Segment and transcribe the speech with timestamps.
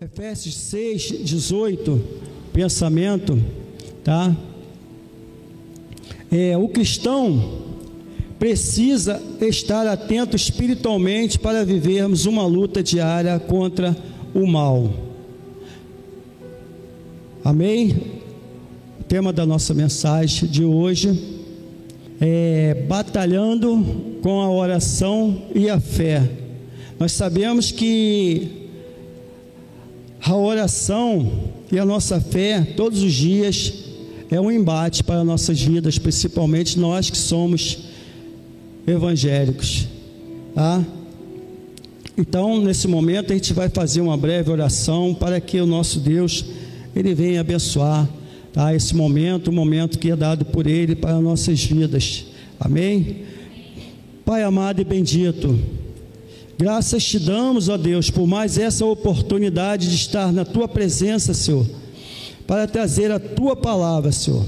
[0.00, 2.00] Efésios 6, 18,
[2.52, 3.36] pensamento,
[4.04, 4.32] tá?
[6.30, 7.64] É, o cristão
[8.38, 13.96] precisa estar atento espiritualmente para vivermos uma luta diária contra
[14.32, 14.88] o mal.
[17.44, 17.96] Amém?
[19.00, 21.42] O tema da nossa mensagem de hoje
[22.20, 26.22] é batalhando com a oração e a fé.
[27.00, 28.57] Nós sabemos que
[30.28, 31.32] a oração
[31.72, 33.72] e a nossa fé, todos os dias,
[34.30, 37.78] é um embate para nossas vidas, principalmente nós que somos
[38.86, 39.88] evangélicos.
[40.54, 40.84] Tá?
[42.16, 46.44] Então, nesse momento, a gente vai fazer uma breve oração para que o nosso Deus
[46.94, 48.06] ele venha abençoar
[48.52, 48.74] tá?
[48.74, 52.26] esse momento, o momento que é dado por Ele para nossas vidas.
[52.60, 53.22] Amém?
[54.26, 55.58] Pai amado e bendito,
[56.58, 61.64] graças te damos, ó Deus, por mais essa oportunidade de estar na tua presença, Senhor,
[62.46, 64.44] para trazer a tua palavra, Senhor.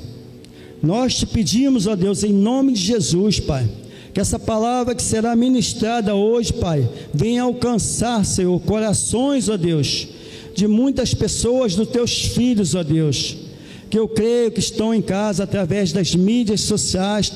[0.82, 3.68] Nós te pedimos, ó Deus, em nome de Jesus, Pai,
[4.12, 10.08] que essa palavra que será ministrada hoje, Pai, venha alcançar, Senhor, corações, ó Deus,
[10.54, 13.49] de muitas pessoas, dos teus filhos, ó Deus
[13.90, 17.32] que eu creio que estão em casa através das mídias sociais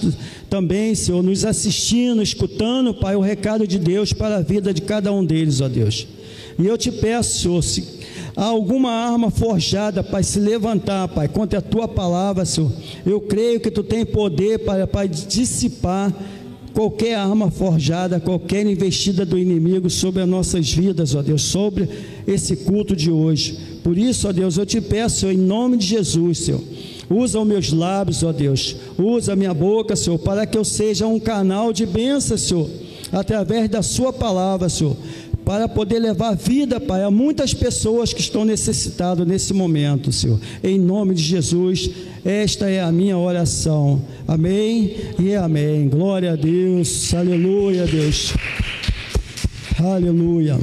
[0.48, 5.12] também, Senhor, nos assistindo, escutando, Pai, o recado de Deus para a vida de cada
[5.12, 6.06] um deles, ó Deus.
[6.56, 7.84] E eu te peço, Senhor, se
[8.36, 12.70] há alguma arma forjada, Pai, se levantar, Pai, contra a tua palavra, Senhor,
[13.04, 16.14] eu creio que tu tem poder para, Pai, dissipar
[16.72, 21.88] qualquer arma forjada, qualquer investida do inimigo sobre as nossas vidas, ó Deus, sobre
[22.26, 23.58] esse culto de hoje.
[23.82, 26.60] Por isso, ó Deus, eu te peço, Senhor, em nome de Jesus, Senhor.
[27.10, 28.76] Usa os meus lábios, ó Deus.
[28.98, 32.68] Usa a minha boca, Senhor, para que eu seja um canal de bênção, Senhor,
[33.12, 34.96] através da Sua palavra, Senhor,
[35.44, 40.40] para poder levar vida, Pai, a muitas pessoas que estão necessitadas nesse momento, Senhor.
[40.62, 41.90] Em nome de Jesus,
[42.24, 44.00] esta é a minha oração.
[44.26, 45.88] Amém e amém.
[45.88, 47.12] Glória a Deus.
[47.12, 48.32] Aleluia, Deus.
[49.78, 50.58] Aleluia.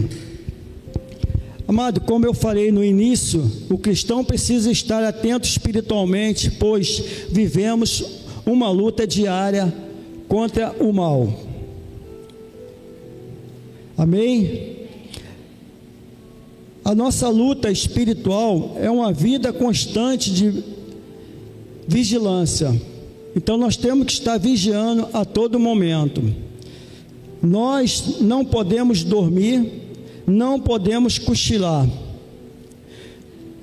[1.71, 8.03] Amado, como eu falei no início, o cristão precisa estar atento espiritualmente, pois vivemos
[8.45, 9.73] uma luta diária
[10.27, 11.33] contra o mal.
[13.97, 14.79] Amém?
[16.83, 20.61] A nossa luta espiritual é uma vida constante de
[21.87, 22.69] vigilância.
[23.33, 26.21] Então nós temos que estar vigiando a todo momento.
[27.41, 29.90] Nós não podemos dormir
[30.25, 31.87] não podemos cochilar.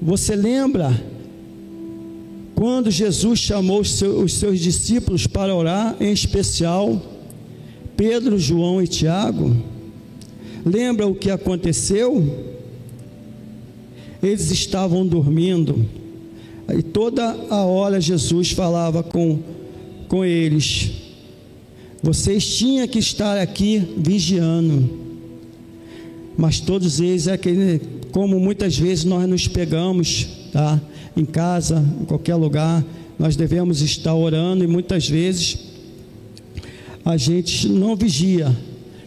[0.00, 0.92] Você lembra
[2.54, 7.00] quando Jesus chamou os seus, os seus discípulos para orar, em especial
[7.96, 9.56] Pedro, João e Tiago?
[10.64, 12.46] Lembra o que aconteceu?
[14.22, 15.86] Eles estavam dormindo,
[16.76, 19.38] e toda a hora Jesus falava com,
[20.08, 20.90] com eles:
[22.02, 25.07] vocês tinham que estar aqui vigiando
[26.38, 27.80] mas todos eles é aquele,
[28.12, 30.80] como muitas vezes nós nos pegamos, tá?
[31.16, 32.84] Em casa, em qualquer lugar,
[33.18, 35.58] nós devemos estar orando e muitas vezes
[37.04, 38.56] a gente não vigia.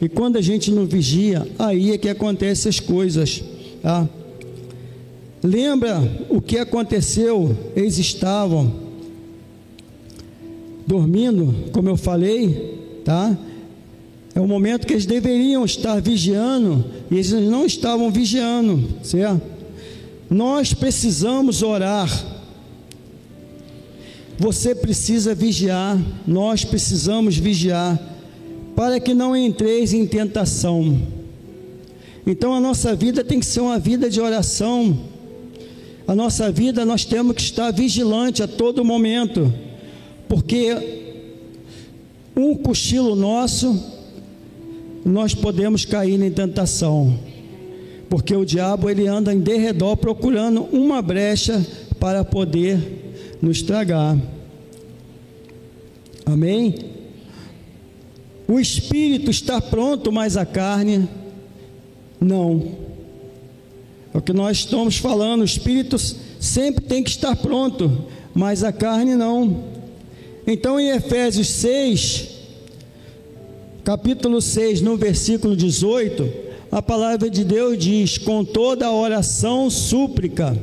[0.02, 3.42] E quando a gente não vigia, aí é que acontecem as coisas,
[3.82, 4.10] tá?
[5.42, 7.56] Lembra o que aconteceu?
[7.78, 8.74] Eles estavam
[10.86, 13.38] dormindo, como eu falei, tá?
[14.34, 19.42] É o momento que eles deveriam estar vigiando e eles não estavam vigiando, certo?
[20.30, 22.10] Nós precisamos orar.
[24.40, 28.00] Você precisa vigiar, nós precisamos vigiar
[28.76, 31.00] para que não entreis em tentação.
[32.26, 34.98] Então a nossa vida tem que ser uma vida de oração.
[36.08, 39.54] A nossa vida nós temos que estar vigilante a todo momento,
[40.28, 40.76] porque
[42.36, 44.01] um cochilo nosso
[45.06, 47.18] nós podemos cair em tentação,
[48.10, 51.66] porque o diabo ele anda em derredor procurando uma brecha
[52.00, 54.18] para poder nos tragar.
[56.26, 56.76] Amém?
[58.48, 61.08] O espírito está pronto, mas a carne
[62.20, 62.76] não.
[64.14, 65.98] É o que nós estamos falando, o espírito
[66.40, 69.64] sempre tem que estar pronto, mas a carne não.
[70.46, 72.31] Então em Efésios 6,
[73.84, 76.30] capítulo 6, no versículo 18,
[76.72, 80.58] a palavra de Deus diz: com toda oração, súplica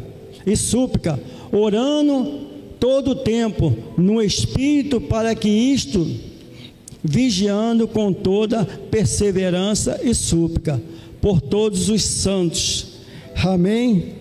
[0.46, 1.20] e súplica,
[1.52, 2.46] orando
[2.78, 6.06] todo o tempo no Espírito, para que isto,
[7.02, 10.80] vigiando com toda perseverança e súplica,
[11.20, 12.98] por todos os santos.
[13.34, 14.16] Amém.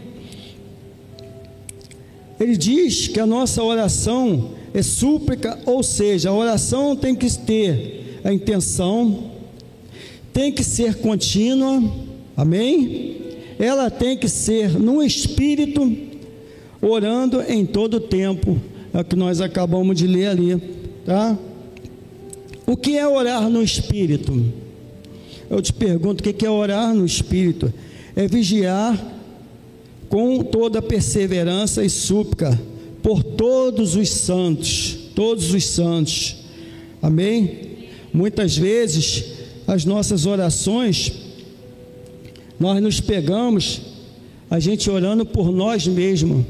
[2.39, 8.06] Ele diz que a nossa oração é súplica, ou seja, a oração tem que ter
[8.23, 9.31] a intenção,
[10.33, 11.83] tem que ser contínua,
[12.35, 13.17] amém?
[13.59, 15.95] Ela tem que ser no espírito,
[16.81, 18.57] orando em todo o tempo,
[18.93, 20.61] é o que nós acabamos de ler ali,
[21.05, 21.37] tá?
[22.65, 24.45] O que é orar no espírito?
[25.49, 27.73] Eu te pergunto, o que é orar no espírito?
[28.15, 29.15] É vigiar
[30.09, 32.59] com toda perseverança e súplica
[33.01, 36.35] por todos os santos, todos os santos.
[37.01, 37.66] Amém?
[38.17, 39.23] Muitas vezes
[39.67, 41.11] as nossas orações
[42.59, 43.81] nós nos pegamos
[44.49, 46.43] a gente orando por nós mesmos.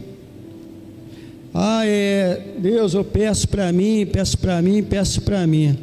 [1.53, 5.77] Ah, é, Deus, eu peço para mim, peço para mim, peço para mim.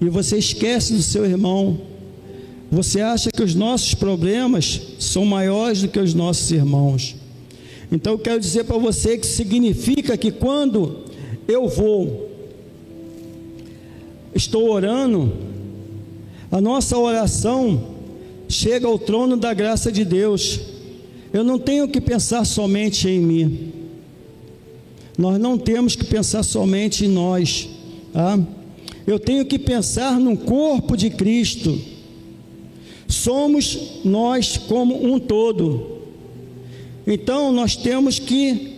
[0.00, 1.80] E você esquece do seu irmão
[2.74, 7.14] você acha que os nossos problemas são maiores do que os nossos irmãos.
[7.92, 11.04] Então eu quero dizer para você que significa que quando
[11.46, 12.30] eu vou,
[14.34, 15.32] estou orando,
[16.50, 17.94] a nossa oração
[18.48, 20.60] chega ao trono da graça de Deus.
[21.32, 23.72] Eu não tenho que pensar somente em mim.
[25.16, 27.68] Nós não temos que pensar somente em nós.
[28.12, 28.38] Tá?
[29.06, 31.94] Eu tenho que pensar no corpo de Cristo
[33.08, 35.98] somos nós como um todo.
[37.06, 38.72] Então nós temos que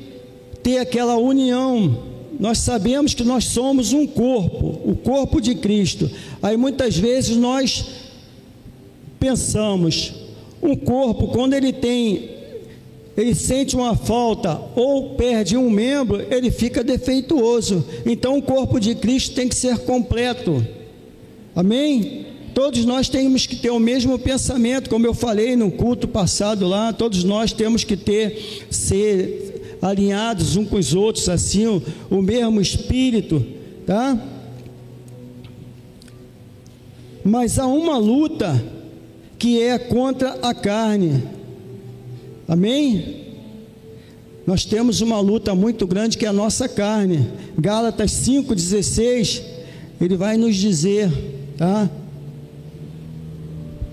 [0.62, 2.15] ter aquela união.
[2.38, 6.10] Nós sabemos que nós somos um corpo, o corpo de Cristo.
[6.42, 7.86] Aí muitas vezes nós
[9.18, 10.12] pensamos,
[10.62, 12.30] um corpo, quando ele tem,
[13.16, 17.84] ele sente uma falta ou perde um membro, ele fica defeituoso.
[18.04, 20.64] Então o corpo de Cristo tem que ser completo.
[21.54, 22.26] Amém?
[22.52, 26.90] Todos nós temos que ter o mesmo pensamento, como eu falei no culto passado lá,
[26.90, 29.45] todos nós temos que ter, ser
[29.86, 31.66] alinhados uns com os outros, assim,
[32.10, 33.44] o, mesmo espírito,
[33.86, 34.18] tá?
[37.24, 38.62] Mas há uma luta
[39.38, 41.22] que é contra a carne,
[42.48, 43.24] amém?
[44.46, 47.28] Nós temos uma luta muito grande que é a nossa carne.
[47.58, 49.42] Gálatas 5,16,
[50.00, 51.10] ele vai nos dizer,
[51.56, 51.90] tá?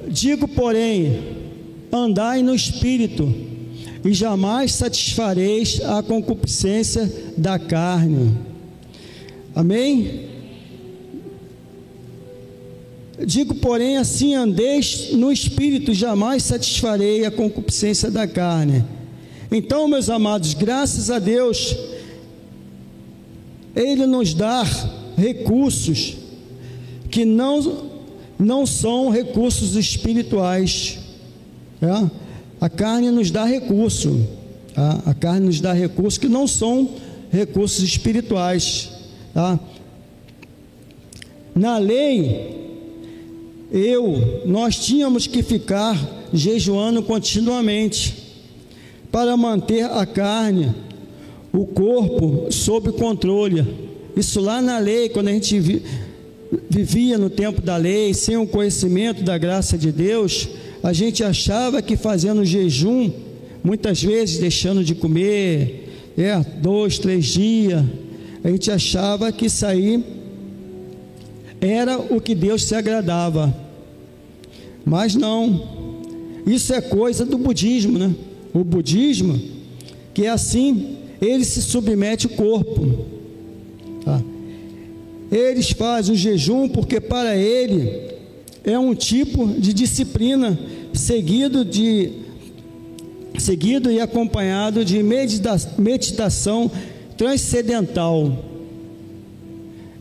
[0.07, 1.19] Digo, porém,
[1.91, 3.33] andai no espírito,
[4.03, 8.37] e jamais satisfareis a concupiscência da carne.
[9.55, 10.29] Amém?
[13.25, 18.83] Digo, porém, assim andeis no espírito, jamais satisfarei a concupiscência da carne.
[19.51, 21.75] Então, meus amados, graças a Deus,
[23.75, 24.63] Ele nos dá
[25.15, 26.17] recursos
[27.09, 27.93] que não
[28.37, 30.99] não são recursos espirituais.
[31.81, 32.22] É?
[32.63, 34.25] A carne nos dá recurso,
[34.73, 35.03] tá?
[35.05, 36.91] a carne nos dá recursos que não são
[37.29, 38.89] recursos espirituais.
[39.33, 39.59] Tá?
[41.53, 42.87] Na lei,
[43.69, 45.99] eu, nós tínhamos que ficar
[46.31, 48.15] jejuando continuamente
[49.11, 50.73] para manter a carne,
[51.51, 53.89] o corpo sob controle.
[54.15, 55.83] Isso lá na lei, quando a gente
[56.69, 60.47] vivia no tempo da lei, sem o conhecimento da graça de Deus,
[60.83, 63.09] a gente achava que fazendo jejum,
[63.63, 67.81] muitas vezes deixando de comer, é, dois, três dias,
[68.43, 70.03] a gente achava que isso aí
[71.61, 73.55] era o que Deus se agradava.
[74.83, 76.01] Mas não,
[76.45, 78.13] isso é coisa do budismo, né?
[78.53, 79.39] O budismo,
[80.13, 83.05] que é assim, ele se submete o corpo.
[84.03, 84.21] Tá?
[85.31, 88.12] Eles fazem o jejum porque para ele
[88.63, 90.57] é um tipo de disciplina
[90.93, 92.11] seguido de
[93.37, 95.01] seguido e acompanhado de
[95.77, 96.71] meditação
[97.17, 98.45] transcendental.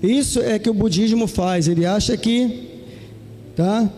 [0.03, 1.67] Isso é que o budismo faz.
[1.67, 2.69] Ele acha que,
[3.57, 3.91] tá,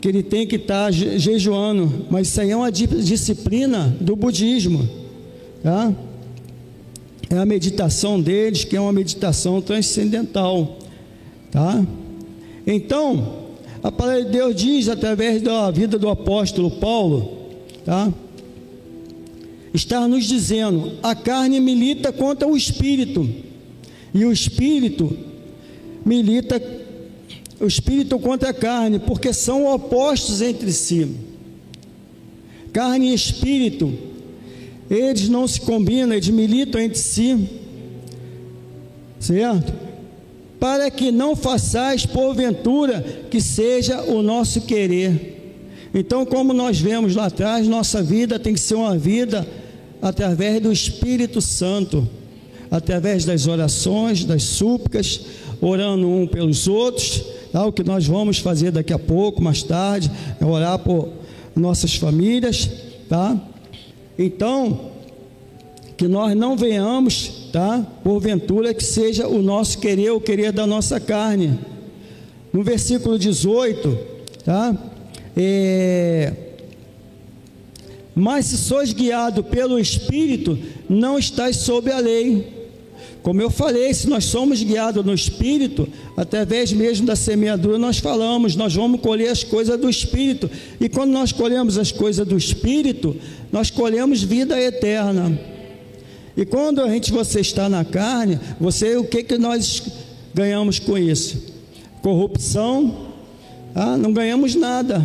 [0.00, 4.88] que ele tem que estar tá jejuando, mas isso aí é uma disciplina do budismo,
[5.62, 5.92] tá?
[7.30, 10.78] é a meditação deles, que é uma meditação transcendental,
[11.50, 11.84] tá?
[12.66, 13.47] Então,
[13.88, 17.48] a palavra de Deus diz através da vida do apóstolo Paulo,
[17.86, 18.12] tá?
[19.72, 23.26] Está nos dizendo: a carne milita contra o espírito,
[24.12, 25.16] e o espírito
[26.04, 26.60] milita
[27.58, 31.16] o espírito contra a carne, porque são opostos entre si.
[32.74, 33.90] Carne e espírito
[34.90, 37.48] eles não se combinam, eles militam entre si,
[39.18, 39.87] certo?
[40.58, 43.00] Para que não façais porventura
[43.30, 45.36] que seja o nosso querer.
[45.94, 49.46] Então, como nós vemos lá atrás, nossa vida tem que ser uma vida
[50.02, 52.08] através do Espírito Santo,
[52.70, 55.20] através das orações, das súplicas,
[55.60, 57.22] orando um pelos outros.
[57.52, 57.64] Tá?
[57.64, 60.10] O que nós vamos fazer daqui a pouco, mais tarde,
[60.40, 61.08] é orar por
[61.56, 62.68] nossas famílias,
[63.08, 63.36] tá?
[64.18, 64.90] Então,
[65.96, 67.86] que nós não venhamos, tá?
[68.02, 71.58] Porventura que seja o nosso querer, o querer da nossa carne.
[72.52, 73.98] No versículo 18,
[74.44, 74.76] tá?
[75.36, 76.32] É,
[78.14, 82.58] mas se sois guiado pelo Espírito, não estáis sob a lei.
[83.22, 88.56] Como eu falei, se nós somos guiados no Espírito, através mesmo da semeadura, nós falamos,
[88.56, 90.50] nós vamos colher as coisas do Espírito.
[90.80, 93.14] E quando nós colhemos as coisas do Espírito,
[93.52, 95.38] nós colhemos vida eterna.
[96.38, 99.82] E quando a gente você está na carne, você o que que nós
[100.32, 101.52] ganhamos com isso?
[102.00, 103.08] Corrupção?
[103.74, 105.04] Ah, não ganhamos nada.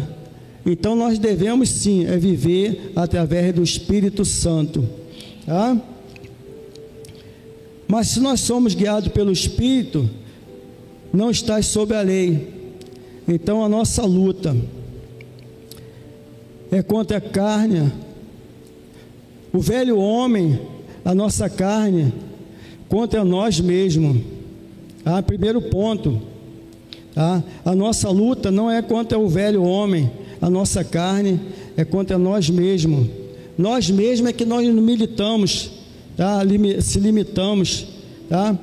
[0.63, 4.87] Então nós devemos sim é viver através do Espírito Santo.
[5.43, 5.75] Tá?
[7.87, 10.07] Mas se nós somos guiados pelo Espírito,
[11.11, 12.77] não estás sob a lei.
[13.27, 14.55] Então a nossa luta
[16.71, 17.91] é contra a carne,
[19.51, 20.59] o velho homem,
[21.03, 22.13] a nossa carne,
[22.87, 24.21] contra nós mesmos.
[25.03, 26.21] Ah, primeiro ponto.
[27.13, 27.43] Tá?
[27.65, 30.09] A nossa luta não é contra o velho homem,
[30.41, 31.39] a nossa carne
[31.75, 33.07] é contra nós mesmos.
[33.57, 35.71] Nós mesmos é que nós militamos
[36.15, 36.39] tá?
[36.81, 37.87] se limitamos.
[38.29, 38.57] Tá?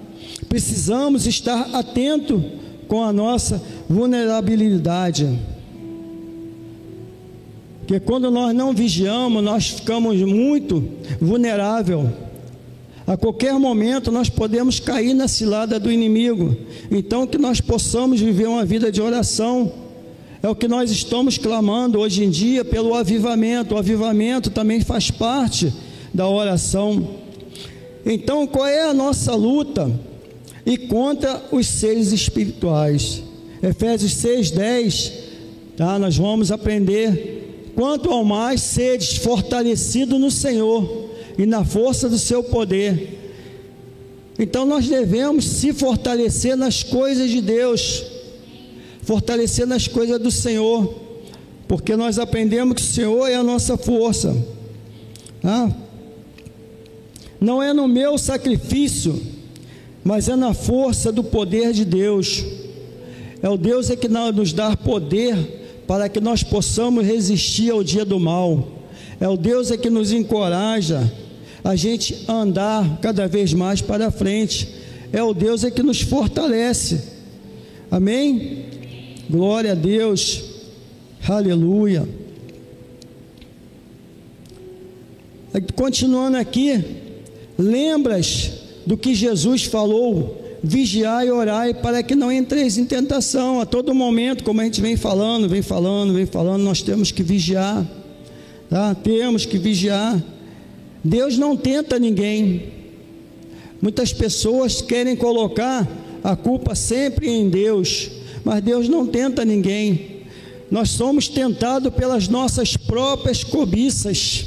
[0.49, 2.43] Precisamos estar atento
[2.89, 5.39] com a nossa vulnerabilidade.
[7.81, 10.83] Porque quando nós não vigiamos, nós ficamos muito
[11.21, 12.09] vulnerável.
[13.11, 16.57] A qualquer momento nós podemos cair na cilada do inimigo.
[16.93, 19.73] Então que nós possamos viver uma vida de oração.
[20.41, 23.75] É o que nós estamos clamando hoje em dia pelo avivamento.
[23.75, 25.75] O avivamento também faz parte
[26.15, 27.17] da oração.
[28.07, 29.91] Então, qual é a nossa luta?
[30.65, 33.25] E contra os seres espirituais.
[33.61, 35.13] Efésios 6:10,
[35.77, 35.99] tá?
[35.99, 42.43] Nós vamos aprender quanto ao mais seres fortalecido no Senhor e na força do seu
[42.43, 43.19] poder.
[44.39, 48.05] Então nós devemos se fortalecer nas coisas de Deus,
[49.03, 50.95] fortalecer nas coisas do Senhor,
[51.69, 54.35] porque nós aprendemos que o Senhor é a nossa força.
[55.45, 55.71] Ah,
[57.41, 59.21] não é no meu sacrifício,
[60.03, 62.45] mas é na força do poder de Deus.
[63.43, 68.05] É o Deus é que nos dá poder para que nós possamos resistir ao dia
[68.05, 68.80] do mal.
[69.21, 71.13] É o Deus é que nos encoraja
[71.63, 74.69] a gente andar cada vez mais para frente.
[75.13, 77.01] É o Deus é que nos fortalece.
[77.91, 78.65] Amém?
[79.29, 80.43] Glória a Deus.
[81.29, 82.09] Aleluia.
[85.77, 87.01] Continuando aqui,
[87.61, 88.53] Lembras
[88.87, 90.39] do que Jesus falou?
[90.63, 93.61] Vigiai e orai para que não entreis em tentação.
[93.61, 97.23] A todo momento, como a gente vem falando, vem falando, vem falando, nós temos que
[97.23, 97.87] vigiar.
[98.71, 98.95] Tá?
[98.95, 100.23] Temos que vigiar.
[101.03, 102.73] Deus não tenta ninguém.
[103.83, 105.89] Muitas pessoas querem colocar
[106.23, 108.11] a culpa sempre em Deus,
[108.45, 110.21] mas Deus não tenta ninguém.
[110.71, 114.47] Nós somos tentados pelas nossas próprias cobiças.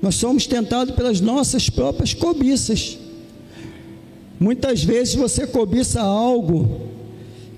[0.00, 2.98] Nós somos tentados pelas nossas próprias cobiças.
[4.38, 6.82] Muitas vezes você cobiça algo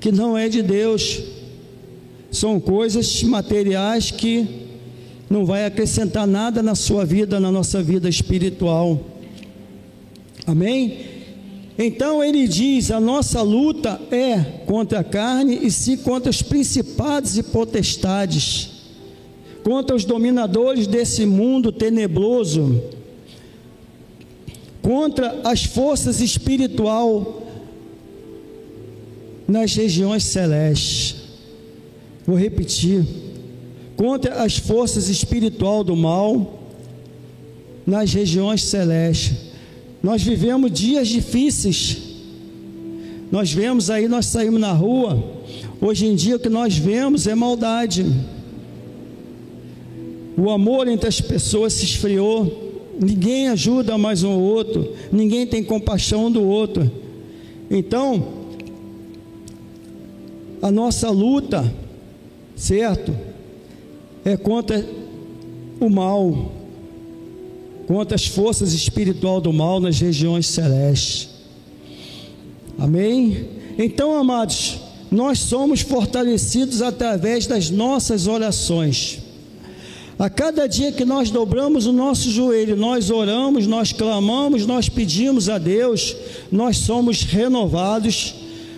[0.01, 1.34] que não é de Deus.
[2.35, 4.47] São coisas materiais que
[5.31, 9.01] não vai acrescentar nada na sua vida, na nossa vida espiritual.
[10.47, 10.99] Amém?
[11.79, 17.39] Então ele diz: a nossa luta é contra a carne e sim contra os principados
[17.39, 18.75] e potestades
[19.65, 22.83] contra os dominadores desse mundo tenebroso,
[24.83, 27.43] contra as forças espiritual
[29.49, 31.24] nas regiões celestes.
[32.27, 33.05] Vou repetir.
[33.97, 36.61] Contra as forças espiritual do mal
[37.87, 39.53] nas regiões celestes.
[40.03, 41.99] Nós vivemos dias difíceis.
[43.31, 45.23] Nós vemos aí, nós saímos na rua.
[45.81, 48.07] Hoje em dia o que nós vemos é maldade
[50.37, 56.31] o amor entre as pessoas se esfriou, ninguém ajuda mais um outro, ninguém tem compaixão
[56.31, 56.91] do outro.
[57.71, 58.45] Então,
[60.61, 61.73] a nossa luta,
[62.57, 63.17] certo,
[64.25, 64.85] é contra
[65.81, 66.53] o mal,
[67.87, 71.29] contra as forças espirituais do mal nas regiões celestes.
[72.79, 73.49] Amém?
[73.79, 74.81] Então, amados,
[75.11, 79.19] nós somos fortalecidos através das nossas orações.
[80.19, 85.49] A cada dia que nós dobramos o nosso joelho, nós oramos, nós clamamos, nós pedimos
[85.49, 86.17] a Deus,
[86.53, 88.35] nós somos renovados,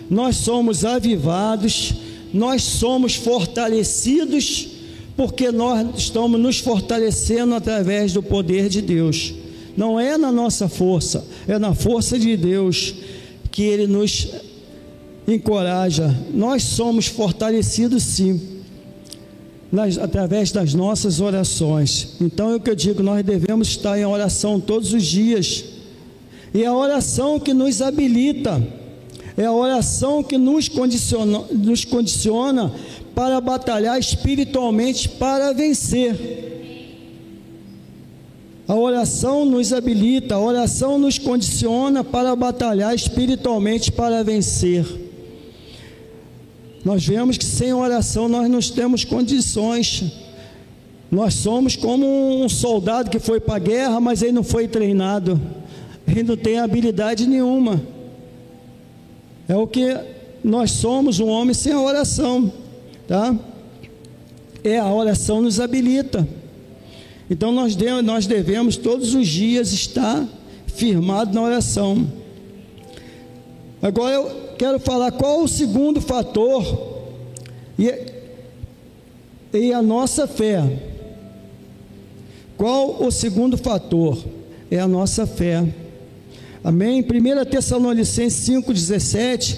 [0.09, 1.93] nós somos avivados,
[2.33, 4.67] nós somos fortalecidos,
[5.15, 9.33] porque nós estamos nos fortalecendo através do poder de Deus.
[9.75, 12.95] Não é na nossa força, é na força de Deus
[13.51, 14.27] que Ele nos
[15.27, 16.15] encoraja.
[16.33, 18.41] Nós somos fortalecidos sim,
[19.71, 22.15] nas, através das nossas orações.
[22.21, 25.65] Então é o que eu digo: nós devemos estar em oração todos os dias.
[26.53, 28.61] E é a oração que nos habilita,
[29.37, 32.73] é a oração que nos condiciona, nos condiciona
[33.13, 36.47] para batalhar espiritualmente para vencer.
[38.67, 44.85] A oração nos habilita, a oração nos condiciona para batalhar espiritualmente para vencer.
[46.83, 50.03] Nós vemos que sem oração nós não temos condições.
[51.11, 55.39] Nós somos como um soldado que foi para a guerra, mas ele não foi treinado.
[56.07, 57.81] Ele não tem habilidade nenhuma.
[59.47, 59.95] É o que
[60.43, 62.51] nós somos, um homem sem a oração,
[63.07, 63.35] tá?
[64.63, 66.27] É a oração nos habilita.
[67.29, 70.25] Então nós, devemos, nós devemos todos os dias estar
[70.67, 72.07] firmado na oração.
[73.81, 77.05] Agora eu quero falar qual o segundo fator
[77.77, 77.93] e,
[79.53, 80.63] e a nossa fé.
[82.57, 84.17] Qual o segundo fator?
[84.69, 85.63] É a nossa fé.
[86.67, 86.99] Amém?
[86.99, 89.57] 1 Tessalonicenses 5,17,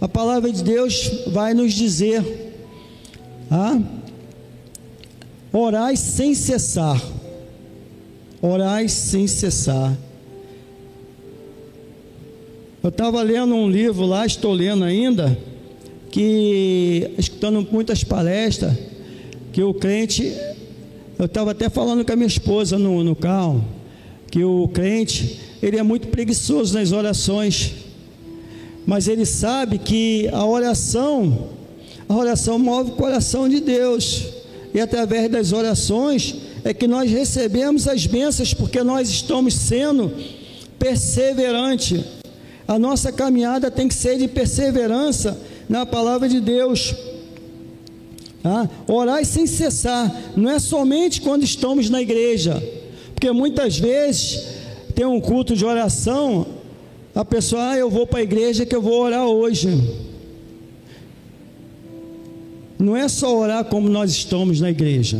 [0.00, 2.22] a palavra de Deus vai nos dizer.
[3.50, 3.76] Ah,
[5.52, 7.02] Orai sem cessar.
[8.40, 9.98] Orai sem cessar.
[12.84, 15.36] Eu estava lendo um livro lá, estou lendo ainda,
[16.12, 18.78] que, escutando muitas palestras,
[19.52, 20.32] que o crente,
[21.18, 23.64] eu estava até falando com a minha esposa no, no carro,
[24.30, 27.72] que o crente, ele é muito preguiçoso nas orações,
[28.84, 31.48] mas ele sabe que a oração,
[32.06, 34.26] a oração move o coração de Deus
[34.74, 36.34] e através das orações
[36.64, 40.12] é que nós recebemos as bênçãos, porque nós estamos sendo
[40.78, 41.98] perseverantes.
[42.68, 46.94] A nossa caminhada tem que ser de perseverança na palavra de Deus.
[48.42, 48.68] Tá?
[48.86, 52.62] Orar sem cessar, não é somente quando estamos na igreja,
[53.14, 54.53] porque muitas vezes
[54.94, 56.46] tem um culto de oração,
[57.14, 59.68] a pessoa, ah, eu vou para a igreja que eu vou orar hoje.
[62.78, 65.18] Não é só orar como nós estamos na igreja.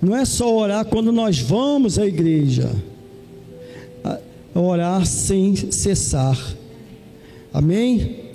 [0.00, 2.70] Não é só orar quando nós vamos à igreja.
[4.54, 6.38] Orar sem cessar.
[7.52, 8.28] Amém?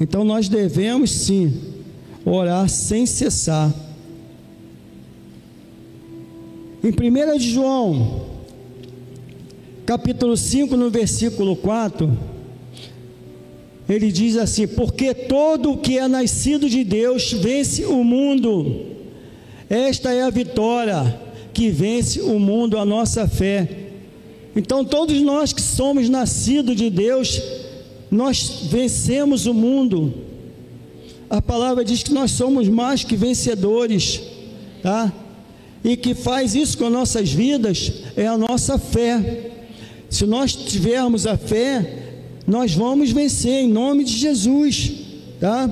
[0.00, 1.52] Então nós devemos sim
[2.24, 3.72] orar sem cessar.
[6.84, 8.26] Em 1 João,
[9.86, 12.14] capítulo 5, no versículo 4,
[13.88, 18.82] ele diz assim: Porque todo o que é nascido de Deus vence o mundo.
[19.70, 21.18] Esta é a vitória
[21.54, 23.66] que vence o mundo, a nossa fé.
[24.54, 27.40] Então, todos nós que somos nascidos de Deus,
[28.10, 30.12] nós vencemos o mundo.
[31.30, 34.20] A palavra diz que nós somos mais que vencedores,
[34.82, 35.10] tá?
[35.84, 39.50] E que faz isso com nossas vidas é a nossa fé.
[40.08, 42.04] Se nós tivermos a fé,
[42.46, 44.92] nós vamos vencer em nome de Jesus,
[45.38, 45.70] tá?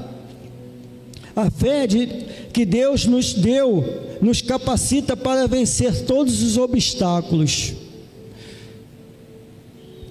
[1.35, 2.09] A fé de,
[2.53, 7.73] que Deus nos deu nos capacita para vencer todos os obstáculos.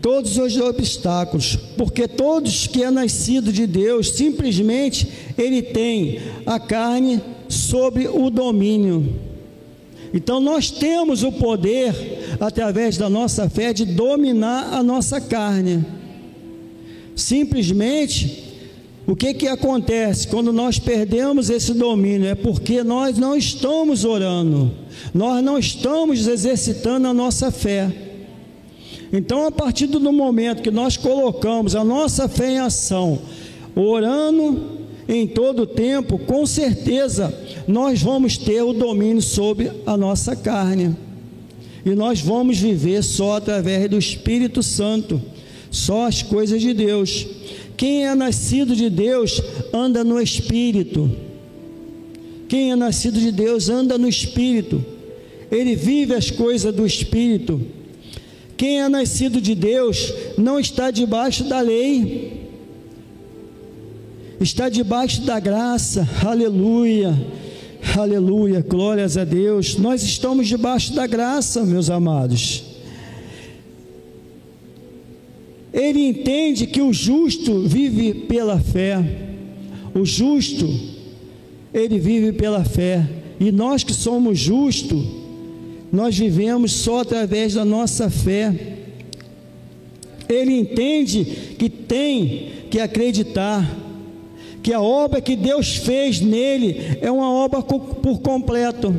[0.01, 7.21] Todos os obstáculos, porque todos que é nascido de Deus, simplesmente ele tem a carne
[7.47, 9.30] sobre o domínio.
[10.13, 15.85] Então nós temos o poder, através da nossa fé, de dominar a nossa carne.
[17.15, 18.51] Simplesmente,
[19.07, 22.27] o que que acontece quando nós perdemos esse domínio?
[22.27, 24.71] É porque nós não estamos orando,
[25.13, 27.91] nós não estamos exercitando a nossa fé.
[29.13, 33.19] Então, a partir do momento que nós colocamos a nossa fé em ação,
[33.75, 34.70] orando
[35.07, 37.33] em todo tempo, com certeza
[37.67, 40.95] nós vamos ter o domínio sobre a nossa carne.
[41.85, 45.21] E nós vamos viver só através do Espírito Santo
[45.71, 47.25] só as coisas de Deus.
[47.77, 49.41] Quem é nascido de Deus
[49.73, 51.09] anda no Espírito.
[52.47, 54.83] Quem é nascido de Deus anda no Espírito.
[55.49, 57.61] Ele vive as coisas do Espírito.
[58.57, 62.40] Quem é nascido de Deus não está debaixo da lei.
[64.43, 67.13] Está debaixo da graça, aleluia,
[67.97, 69.77] aleluia, glórias a Deus.
[69.77, 72.63] Nós estamos debaixo da graça, meus amados.
[75.73, 79.03] Ele entende que o justo vive pela fé,
[79.93, 80.67] o justo,
[81.73, 83.07] ele vive pela fé,
[83.39, 85.03] e nós que somos justos,
[85.91, 88.77] nós vivemos só através da nossa fé.
[90.27, 91.25] Ele entende
[91.57, 93.90] que tem que acreditar
[94.61, 98.93] que a obra que Deus fez nele é uma obra por completo.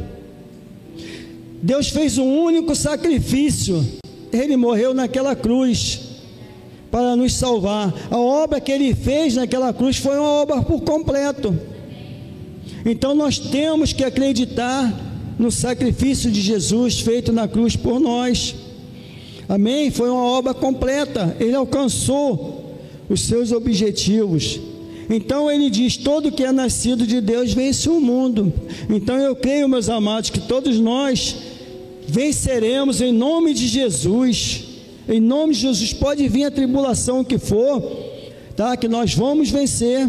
[1.62, 3.84] Deus fez um único sacrifício,
[4.32, 6.00] ele morreu naquela cruz
[6.90, 7.94] para nos salvar.
[8.10, 11.56] A obra que ele fez naquela cruz foi uma obra por completo.
[12.84, 14.92] Então nós temos que acreditar
[15.38, 18.56] no sacrifício de Jesus feito na cruz por nós.
[19.48, 19.90] Amém?
[19.90, 21.36] Foi uma obra completa.
[21.38, 22.74] Ele alcançou
[23.08, 24.60] os seus objetivos.
[25.14, 28.50] Então ele diz: todo que é nascido de Deus vence o mundo.
[28.88, 31.36] Então eu creio, meus amados, que todos nós
[32.08, 34.64] venceremos em nome de Jesus.
[35.06, 37.82] Em nome de Jesus, pode vir a tribulação que for,
[38.56, 38.76] tá?
[38.76, 40.08] Que nós vamos vencer,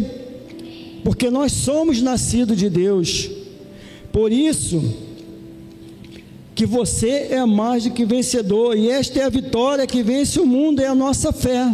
[1.02, 3.28] porque nós somos nascidos de Deus.
[4.12, 4.82] Por isso,
[6.54, 10.46] que você é mais do que vencedor, e esta é a vitória que vence o
[10.46, 11.66] mundo, é a nossa fé.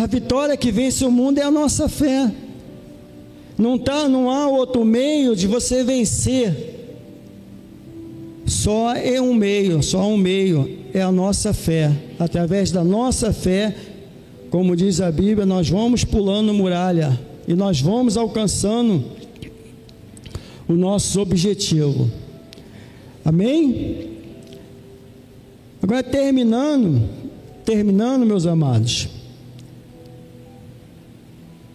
[0.00, 2.32] A vitória que vence o mundo é a nossa fé.
[3.58, 6.88] Não tá, não há outro meio de você vencer.
[8.46, 11.92] Só é um meio, só um meio é a nossa fé.
[12.18, 13.76] Através da nossa fé,
[14.48, 19.04] como diz a Bíblia, nós vamos pulando muralha e nós vamos alcançando
[20.66, 22.10] o nosso objetivo.
[23.22, 24.12] Amém?
[25.82, 27.02] Agora terminando,
[27.66, 29.19] terminando, meus amados.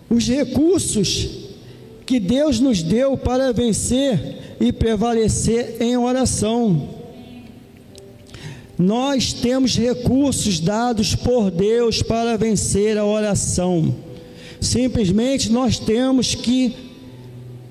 [0.10, 1.46] Os recursos
[2.06, 6.89] que Deus nos deu para vencer e prevalecer em oração.
[8.78, 13.96] Nós temos recursos dados por Deus para vencer a oração.
[14.60, 16.76] Simplesmente nós temos que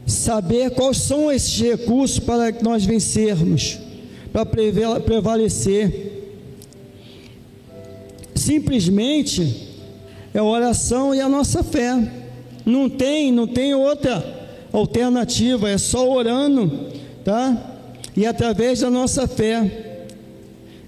[0.07, 3.79] saber quais são esses recursos para que nós vencermos,
[4.33, 4.47] para
[5.01, 6.13] prevalecer.
[8.35, 9.69] Simplesmente
[10.33, 12.24] é a oração e a nossa fé.
[12.65, 14.25] Não tem, não tem outra
[14.73, 16.89] alternativa, é só orando,
[17.25, 17.57] tá?
[18.17, 20.07] E através da nossa fé.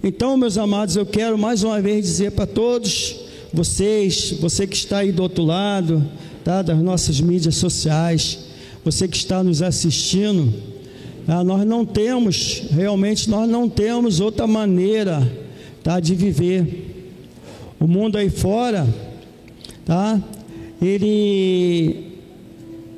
[0.03, 3.17] Então, meus amados, eu quero mais uma vez dizer para todos
[3.53, 6.07] vocês, você que está aí do outro lado,
[6.45, 6.63] tá?
[6.63, 8.39] Das nossas mídias sociais,
[8.85, 10.53] você que está nos assistindo,
[11.29, 15.29] ah, nós não temos, realmente nós não temos outra maneira
[15.83, 17.13] tá, de viver.
[17.81, 18.87] O mundo aí fora,
[19.85, 20.23] tá?
[20.81, 22.19] Ele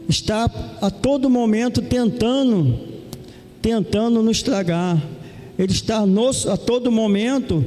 [0.08, 2.78] está a todo momento tentando,
[3.60, 5.02] tentando nos estragar.
[5.58, 7.64] Ele está a todo momento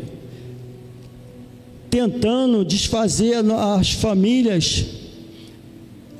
[1.89, 5.01] tentando desfazer as famílias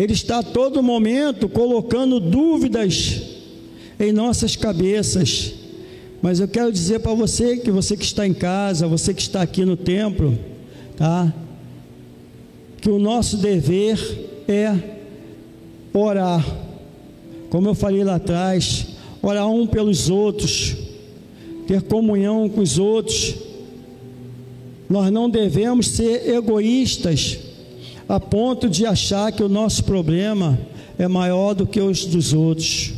[0.01, 3.21] ele está a todo momento colocando dúvidas
[3.99, 5.53] em nossas cabeças.
[6.23, 9.43] Mas eu quero dizer para você que você que está em casa, você que está
[9.43, 10.35] aqui no templo,
[10.97, 11.31] tá?
[12.81, 14.75] Que o nosso dever é
[15.93, 16.45] orar.
[17.49, 18.87] Como eu falei lá atrás,
[19.21, 20.75] orar um pelos outros,
[21.67, 23.35] ter comunhão com os outros.
[24.89, 27.39] Nós não devemos ser egoístas
[28.09, 30.59] a ponto de achar que o nosso problema
[30.97, 32.93] é maior do que os dos outros.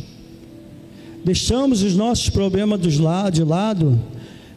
[1.23, 3.99] Deixamos os nossos problemas de lado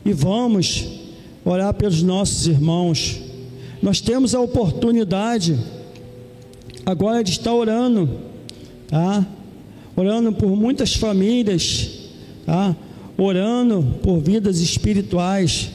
[0.04, 0.84] e vamos
[1.44, 3.25] orar pelos nossos irmãos.
[3.82, 5.58] Nós temos a oportunidade
[6.84, 8.08] agora de estar orando,
[8.88, 9.26] tá?
[9.94, 11.90] Orando por muitas famílias,
[12.44, 12.76] tá?
[13.18, 15.70] Orando por vidas espirituais,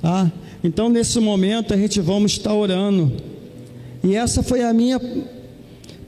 [0.00, 0.30] tá?
[0.62, 3.12] Então nesse momento a gente vamos estar orando
[4.02, 4.98] e essa foi a minha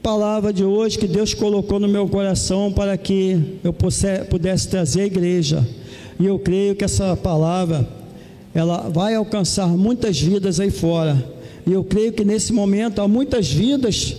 [0.01, 3.73] palavra de hoje que Deus colocou no meu coração para que eu
[4.29, 5.67] pudesse trazer a igreja.
[6.19, 7.87] E eu creio que essa palavra
[8.53, 11.23] ela vai alcançar muitas vidas aí fora.
[11.65, 14.15] E eu creio que nesse momento há muitas vidas,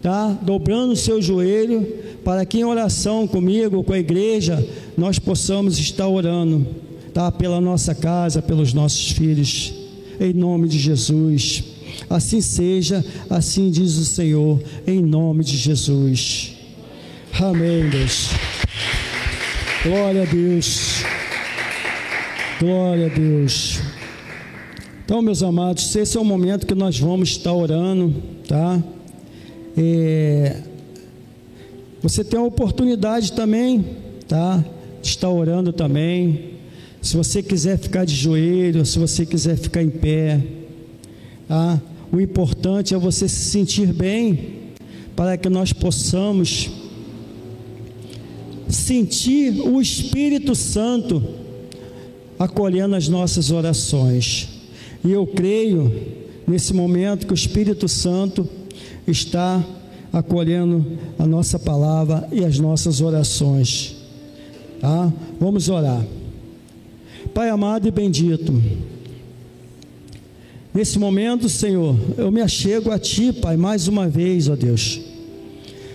[0.00, 1.86] tá, dobrando o seu joelho
[2.24, 4.64] para que em oração comigo, com a igreja,
[4.96, 6.66] nós possamos estar orando,
[7.12, 9.72] tá, pela nossa casa, pelos nossos filhos.
[10.20, 11.64] Em nome de Jesus.
[12.08, 16.52] Assim seja, assim diz o Senhor, em nome de Jesus.
[17.40, 18.28] Amém, Deus.
[19.84, 21.02] Glória a Deus.
[22.62, 23.80] Glória a Deus.
[25.04, 28.14] Então, meus amados, esse é o momento que nós vamos estar orando,
[28.46, 28.80] tá?
[29.76, 30.62] é,
[32.00, 33.84] você tem a oportunidade também,
[34.28, 34.64] tá?
[35.02, 36.50] De estar orando também.
[37.00, 40.40] Se você quiser ficar de joelho, se você quiser ficar em pé,
[41.48, 41.82] tá?
[42.12, 44.70] O importante é você se sentir bem,
[45.16, 46.70] para que nós possamos
[48.68, 51.41] sentir o Espírito Santo
[52.42, 54.48] acolhendo as nossas orações.
[55.04, 55.92] E eu creio
[56.46, 58.48] nesse momento que o Espírito Santo
[59.06, 59.64] está
[60.12, 60.84] acolhendo
[61.18, 63.96] a nossa palavra e as nossas orações.
[64.80, 65.12] Tá?
[65.38, 66.04] Vamos orar.
[67.32, 68.60] Pai amado e bendito,
[70.74, 75.00] nesse momento, Senhor, eu me achego a Ti, Pai, mais uma vez, ó Deus,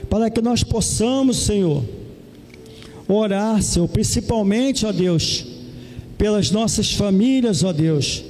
[0.09, 1.83] para que nós possamos, Senhor,
[3.07, 5.56] orar, Senhor, principalmente, ó Deus,
[6.17, 8.23] pelas nossas famílias, ó Deus.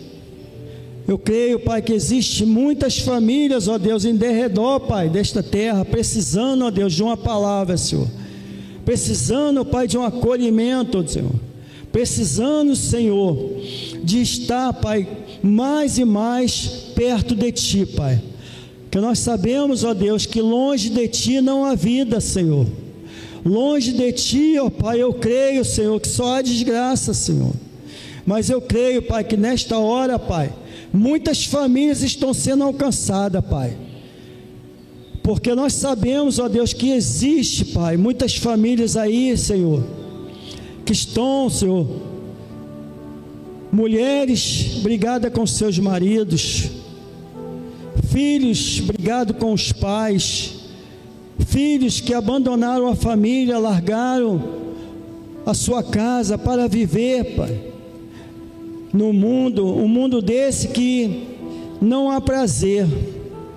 [1.08, 6.66] Eu creio, Pai, que existe muitas famílias, ó Deus, em derredor, Pai, desta terra, precisando,
[6.66, 8.08] ó Deus, de uma palavra, Senhor.
[8.84, 11.32] Precisando, Pai, de um acolhimento, Senhor.
[11.94, 13.54] Precisando, Senhor,
[14.04, 15.08] de estar, Pai,
[15.42, 18.22] mais e mais perto de Ti, Pai.
[18.92, 22.68] Que nós sabemos, ó Deus, que longe de Ti não há vida, Senhor.
[23.46, 27.54] Longe de Ti, ó Pai, eu creio, Senhor, que só há desgraça, Senhor.
[28.28, 30.52] Mas eu creio, Pai, que nesta hora, Pai,
[30.92, 33.78] muitas famílias estão sendo alcançadas, Pai.
[35.24, 39.82] Porque nós sabemos, ó Deus, que existe, Pai, muitas famílias aí, Senhor,
[40.84, 41.88] que estão, Senhor,
[43.72, 46.70] mulheres brigadas com seus maridos,
[48.10, 50.54] filhos brigados com os pais,
[51.48, 54.44] filhos que abandonaram a família, largaram
[55.46, 57.67] a sua casa para viver, Pai
[58.98, 61.28] no mundo, um mundo desse que
[61.80, 62.88] não há prazer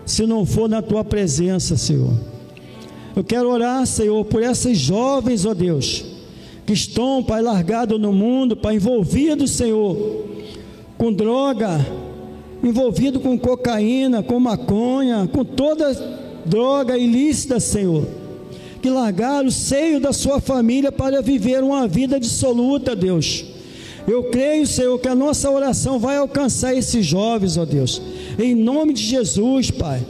[0.05, 2.13] se não for na tua presença, Senhor.
[3.17, 6.05] Eu quero orar, Senhor, por essas jovens, ó Deus,
[6.67, 10.27] que estão, Pai, largados no mundo, Pai, envolvidos, Senhor,
[10.99, 11.87] com droga,
[12.63, 15.91] envolvido com cocaína, com maconha, com toda
[16.45, 18.07] droga ilícita, Senhor,
[18.83, 23.50] que largaram o seio da sua família para viver uma vida dissoluta, Deus
[24.11, 28.01] eu creio, Senhor, que a nossa oração vai alcançar esses jovens, ó Deus,
[28.39, 30.03] em nome de Jesus, Pai.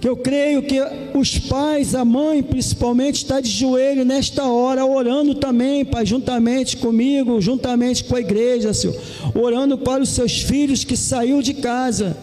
[0.00, 0.78] Que eu creio que
[1.14, 7.40] os pais, a mãe principalmente, está de joelho nesta hora, orando também, Pai, juntamente comigo,
[7.40, 8.96] juntamente com a igreja, Senhor,
[9.34, 12.16] orando para os seus filhos que saiu de casa,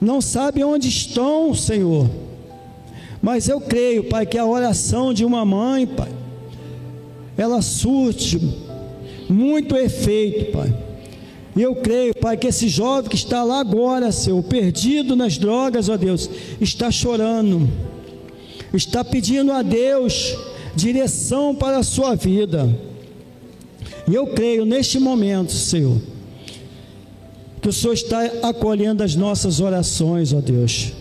[0.00, 2.10] não sabe onde estão, Senhor.
[3.22, 6.10] Mas eu creio, Pai, que a oração de uma mãe, Pai,
[7.36, 8.40] ela surte
[9.30, 10.74] muito efeito, Pai.
[11.56, 15.88] E eu creio, Pai, que esse jovem que está lá agora, Senhor, perdido nas drogas,
[15.88, 16.28] ó Deus,
[16.60, 17.68] está chorando,
[18.72, 20.36] está pedindo a Deus
[20.74, 22.68] direção para a sua vida.
[24.08, 26.00] E eu creio neste momento, Senhor,
[27.60, 30.92] que o Senhor está acolhendo as nossas orações, ó Deus.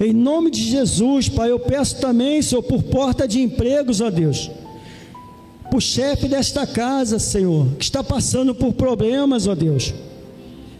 [0.00, 4.50] Em nome de Jesus, Pai, eu peço também, Senhor, por porta de empregos, ó Deus
[5.76, 9.92] o chefe desta casa, Senhor, que está passando por problemas, ó Deus,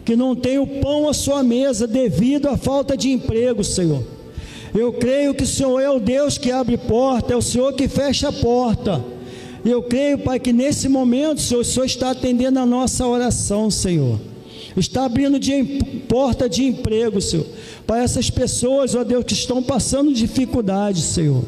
[0.05, 4.01] que não tem o pão à sua mesa devido à falta de emprego, Senhor.
[4.73, 7.89] Eu creio que o Senhor é o Deus que abre porta, é o Senhor que
[7.89, 9.03] fecha a porta.
[9.65, 14.19] Eu creio, Pai, que nesse momento, Senhor, o Senhor está atendendo a nossa oração, Senhor.
[14.77, 17.45] Está abrindo de, porta de emprego, Senhor,
[17.85, 21.43] para essas pessoas, ó Deus, que estão passando dificuldade, Senhor.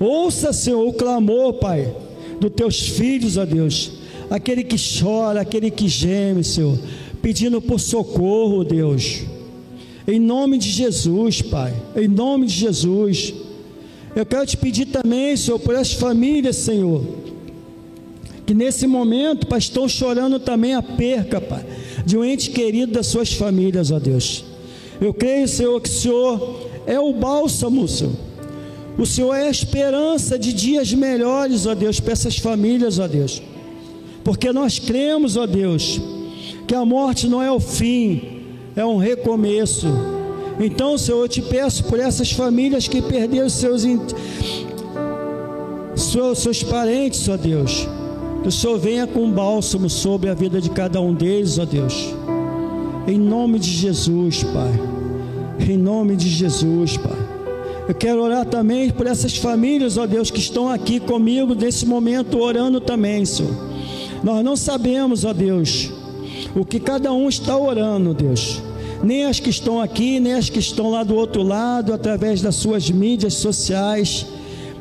[0.00, 1.92] Ouça, Senhor, o clamor, Pai,
[2.40, 3.92] dos teus filhos, ó Deus,
[4.30, 6.78] aquele que chora, aquele que geme, Senhor,
[7.22, 9.22] pedindo por socorro, Deus,
[10.06, 13.34] em nome de Jesus, Pai, em nome de Jesus.
[14.14, 17.04] Eu quero te pedir também, Senhor, por as famílias, Senhor,
[18.46, 21.64] que nesse momento, Pai, estão chorando também a perca, Pai,
[22.04, 24.44] de um ente querido das suas famílias, ó Deus.
[25.00, 28.12] Eu creio, Senhor, que o Senhor é o bálsamo, Senhor
[28.96, 33.42] o Senhor é a esperança de dias melhores, ó Deus, para essas famílias, ó Deus.
[34.22, 36.00] Porque nós cremos, ó Deus,
[36.66, 38.42] que a morte não é o fim,
[38.76, 39.88] é um recomeço.
[40.60, 43.82] Então, Senhor, eu te peço por essas famílias que perderam seus,
[45.96, 47.88] seus, seus parentes, ó Deus,
[48.42, 52.14] que o Senhor venha com bálsamo sobre a vida de cada um deles, ó Deus.
[53.08, 55.68] Em nome de Jesus, Pai.
[55.68, 57.23] Em nome de Jesus, Pai.
[57.86, 62.38] Eu quero orar também por essas famílias, ó Deus, que estão aqui comigo nesse momento,
[62.38, 63.52] orando também, Senhor.
[64.22, 65.90] Nós não sabemos, ó Deus,
[66.56, 68.62] o que cada um está orando, Deus,
[69.02, 72.54] nem as que estão aqui, nem as que estão lá do outro lado, através das
[72.54, 74.24] suas mídias sociais.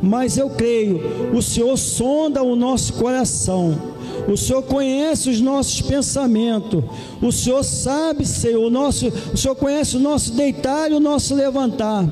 [0.02, 1.02] Mas eu creio,
[1.34, 3.93] o Senhor sonda o nosso coração
[4.28, 6.84] o Senhor conhece os nossos pensamentos.
[7.22, 11.36] O Senhor sabe, Senhor, o, nosso, o Senhor conhece o nosso deitar e o nosso
[11.36, 12.08] levantar.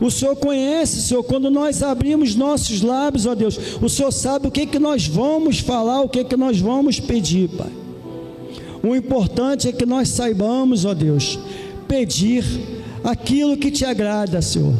[0.00, 4.50] O Senhor conhece, Senhor, quando nós abrimos nossos lábios, ó Deus, o Senhor sabe o
[4.50, 7.72] que, que nós vamos falar, o que, que nós vamos pedir, Pai.
[8.82, 11.38] O importante é que nós saibamos, ó Deus,
[11.88, 12.44] pedir
[13.02, 14.74] aquilo que te agrada, Senhor,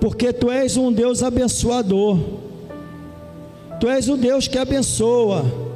[0.00, 2.18] porque Tu és um Deus abençoador,
[3.80, 5.66] Tu és o Deus que abençoa.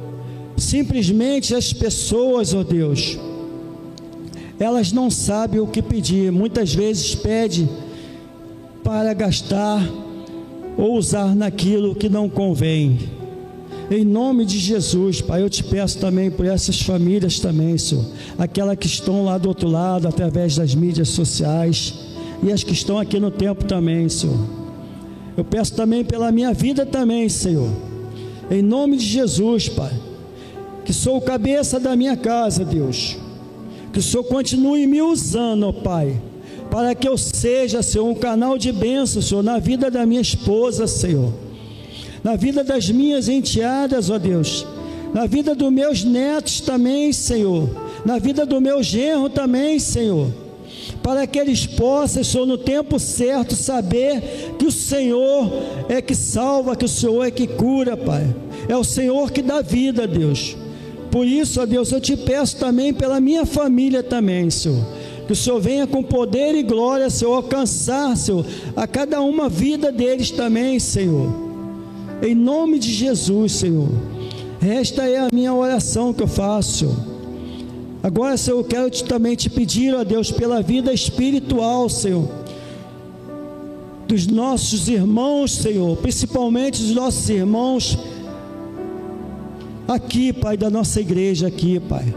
[0.57, 3.17] Simplesmente as pessoas, ó oh Deus,
[4.59, 6.31] elas não sabem o que pedir.
[6.31, 7.67] Muitas vezes pede
[8.83, 9.83] para gastar
[10.77, 12.99] ou usar naquilo que não convém.
[13.89, 18.05] Em nome de Jesus, Pai, eu te peço também por essas famílias também, Senhor.
[18.37, 21.93] Aquelas que estão lá do outro lado, através das mídias sociais,
[22.43, 24.39] e as que estão aqui no tempo também, Senhor.
[25.35, 27.69] Eu peço também pela minha vida também, Senhor.
[28.49, 30.10] Em nome de Jesus, Pai
[30.91, 33.15] que sou o cabeça da minha casa, Deus.
[33.93, 36.21] Que o Senhor continue me usando, ó Pai,
[36.69, 40.87] para que eu seja, Senhor, um canal de bênção, Senhor, na vida da minha esposa,
[40.87, 41.31] Senhor,
[42.21, 44.67] na vida das minhas enteadas, ó Deus,
[45.13, 47.69] na vida dos meus netos também, Senhor,
[48.03, 50.27] na vida do meu genro também, Senhor,
[51.01, 55.49] para que eles possam, Senhor, no tempo certo, saber que o Senhor
[55.87, 58.35] é que salva, que o Senhor é que cura, Pai.
[58.67, 60.57] É o Senhor que dá vida, Deus.
[61.11, 64.81] Por isso, ó Deus, eu te peço também pela minha família também, Senhor.
[65.27, 68.45] Que o Senhor venha com poder e glória, Senhor, alcançar, Senhor,
[68.75, 71.29] a cada uma vida deles também, Senhor.
[72.23, 73.89] Em nome de Jesus, Senhor.
[74.61, 76.95] Esta é a minha oração que eu faço.
[78.01, 82.27] Agora, Senhor, eu quero te, também te pedir, ó Deus, pela vida espiritual, Senhor.
[84.07, 87.97] Dos nossos irmãos, Senhor, principalmente dos nossos irmãos
[89.93, 92.13] aqui, Pai, da nossa igreja aqui, Pai.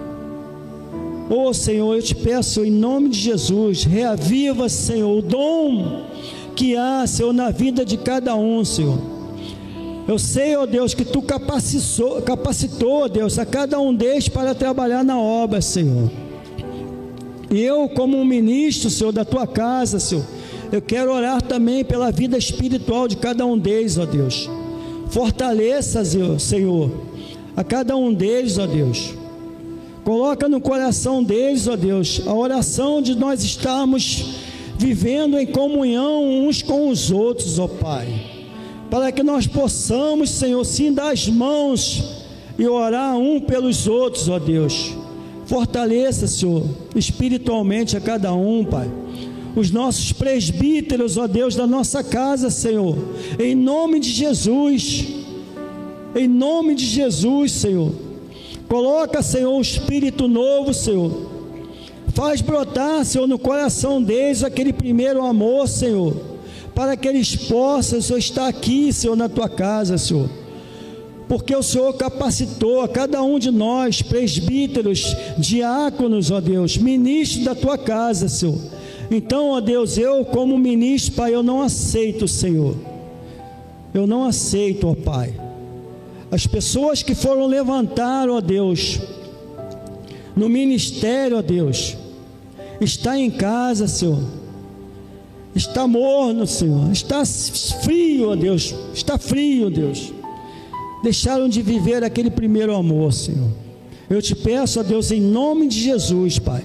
[1.29, 6.05] Ô oh, Senhor, eu te peço em nome de Jesus, reaviva, Senhor, o dom
[6.55, 8.99] que há, Senhor, na vida de cada um, Senhor.
[10.07, 14.55] Eu sei, ó oh Deus, que tu capacitou, capacitou, Deus, a cada um deles para
[14.55, 16.11] trabalhar na obra, Senhor.
[17.51, 20.25] E eu, como um ministro, Senhor, da tua casa, Senhor,
[20.71, 24.49] eu quero orar também pela vida espiritual de cada um deles, ó Deus.
[25.09, 26.05] Fortaleça,
[26.39, 27.14] Senhor
[27.57, 29.15] a cada um deles, ó Deus.
[30.05, 34.37] Coloca no coração deles, ó Deus, a oração de nós estarmos
[34.77, 38.07] vivendo em comunhão uns com os outros, ó Pai.
[38.91, 42.05] Para que nós possamos, Senhor, sim dar as mãos
[42.59, 44.93] e orar um pelos outros, ó Deus.
[45.47, 46.65] Fortaleça, Senhor,
[46.95, 48.91] espiritualmente a cada um, Pai.
[49.57, 52.97] Os nossos presbíteros, ó Deus, da nossa casa, Senhor.
[53.39, 55.24] Em nome de Jesus
[56.15, 57.93] em nome de Jesus, Senhor.
[58.69, 61.31] Coloca, Senhor, um espírito novo, Senhor.
[62.09, 66.15] Faz brotar, Senhor, no coração deles aquele primeiro amor, Senhor.
[66.75, 70.29] Para que eles possam, Senhor, estar aqui, Senhor, na tua casa, Senhor.
[71.29, 77.55] Porque o Senhor capacitou a cada um de nós, presbíteros, diáconos, ó Deus, ministros da
[77.55, 78.59] tua casa, Senhor.
[79.11, 82.77] Então, ó Deus, eu, como ministro, Pai, eu não aceito, Senhor.
[83.93, 85.44] Eu não aceito, ó Pai
[86.35, 88.99] as pessoas que foram levantar, ó Deus,
[90.35, 91.97] no ministério, ó Deus,
[92.81, 94.21] está em casa, Senhor,
[95.55, 100.13] está morno, Senhor, está frio, ó Deus, está frio, Deus.
[101.05, 103.51] Deixaram de viver aquele primeiro amor, Senhor.
[104.11, 106.65] Eu te peço, ó Deus, em nome de Jesus, Pai.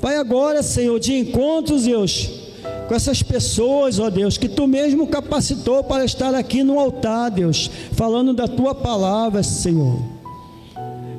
[0.00, 2.39] Pai, agora, Senhor, de encontros, Deus
[2.88, 7.70] com essas pessoas, ó Deus, que tu mesmo capacitou para estar aqui no altar, Deus,
[7.92, 10.00] falando da tua palavra, Senhor.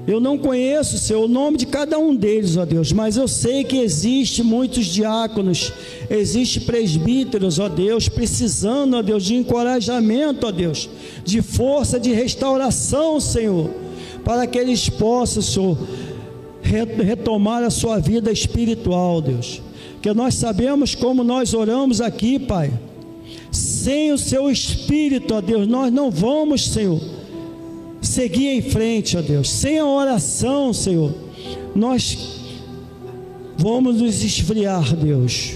[0.06, 3.64] Eu não conheço, Senhor, o nome de cada um deles, ó Deus, mas eu sei
[3.64, 5.72] que existe muitos diáconos,
[6.10, 10.90] existe presbíteros, ó Deus, precisando, ó Deus, de encorajamento, ó Deus,
[11.24, 13.70] de força, de restauração, Senhor,
[14.26, 15.78] para que eles possam, Senhor,
[16.62, 19.62] retomar a sua vida espiritual, Deus
[20.02, 22.72] que nós sabemos como nós oramos aqui, Pai.
[23.52, 27.02] Sem o Seu Espírito, ó Deus, nós não vamos, Senhor,
[28.02, 29.50] seguir em frente, ó Deus.
[29.50, 31.14] Sem a oração, Senhor,
[31.76, 32.18] nós
[33.58, 35.54] vamos nos esfriar, Deus.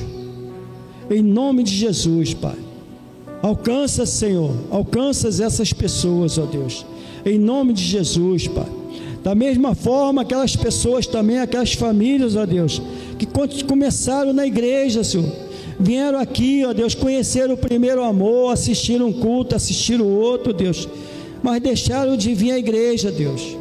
[1.10, 2.58] Em nome de Jesus, Pai.
[3.42, 6.86] Alcança, Senhor, alcança essas pessoas, ó Deus.
[7.26, 8.70] Em nome de Jesus, Pai.
[9.24, 12.82] Da mesma forma, aquelas pessoas também, aquelas famílias, ó Deus,
[13.18, 15.46] que começaram na igreja, Senhor.
[15.80, 20.88] Vieram aqui, ó Deus, conhecer o primeiro amor, assistir um culto, assistir o outro, Deus,
[21.44, 23.58] mas deixaram de vir à igreja, Deus.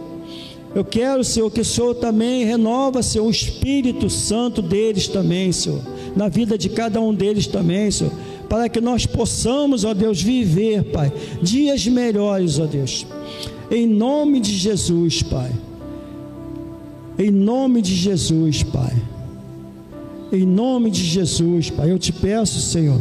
[0.75, 5.81] Eu quero, Senhor, que o Senhor também renova, Senhor, o Espírito Santo deles também, Senhor,
[6.17, 8.13] na vida de cada um deles também, Senhor,
[8.49, 13.07] para que nós possamos, ó Deus, viver, Pai, dias melhores, ó Deus,
[13.71, 15.53] em nome de Jesus, Pai,
[17.19, 18.95] em nome de Jesus, Pai,
[20.33, 23.01] em nome de Jesus, Pai, eu te peço, Senhor,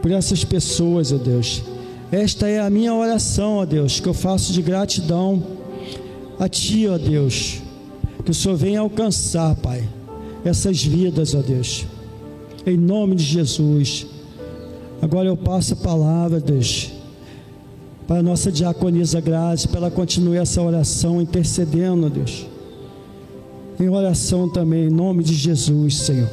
[0.00, 1.62] por essas pessoas, ó Deus,
[2.10, 5.42] esta é a minha oração, ó Deus, que eu faço de gratidão
[6.38, 7.62] a Ti, ó Deus,
[8.24, 9.88] que o Senhor venha alcançar, Pai,
[10.44, 11.86] essas vidas, ó Deus,
[12.66, 14.06] em nome de Jesus.
[15.00, 16.92] Agora eu passo a palavra, Deus,
[18.06, 22.46] para a nossa diaconisa Graça, para ela continue essa oração intercedendo, ó Deus,
[23.82, 26.30] em oração também, em nome de Jesus, Senhor.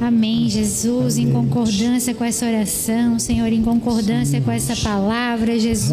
[0.00, 1.28] Amém, Jesus, Amém.
[1.28, 5.90] em concordância com essa oração, Senhor, em concordância com essa palavra, Jesus.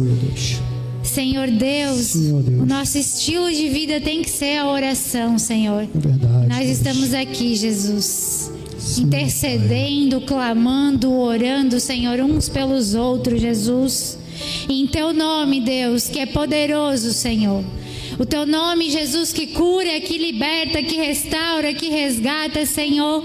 [0.00, 0.60] Aleluia, Deus.
[1.02, 5.82] Senhor Deus, Senhor Deus, o nosso estilo de vida tem que ser a oração, Senhor.
[5.82, 6.48] É verdade.
[6.48, 6.70] Nós Deus.
[6.70, 8.50] estamos aqui, Jesus.
[8.98, 14.18] Intercedendo, clamando, orando, Senhor, uns pelos outros, Jesus.
[14.68, 17.62] Em teu nome, Deus, que é poderoso, Senhor.
[18.22, 23.24] O teu nome, Jesus, que cura, que liberta, que restaura, que resgata, Senhor.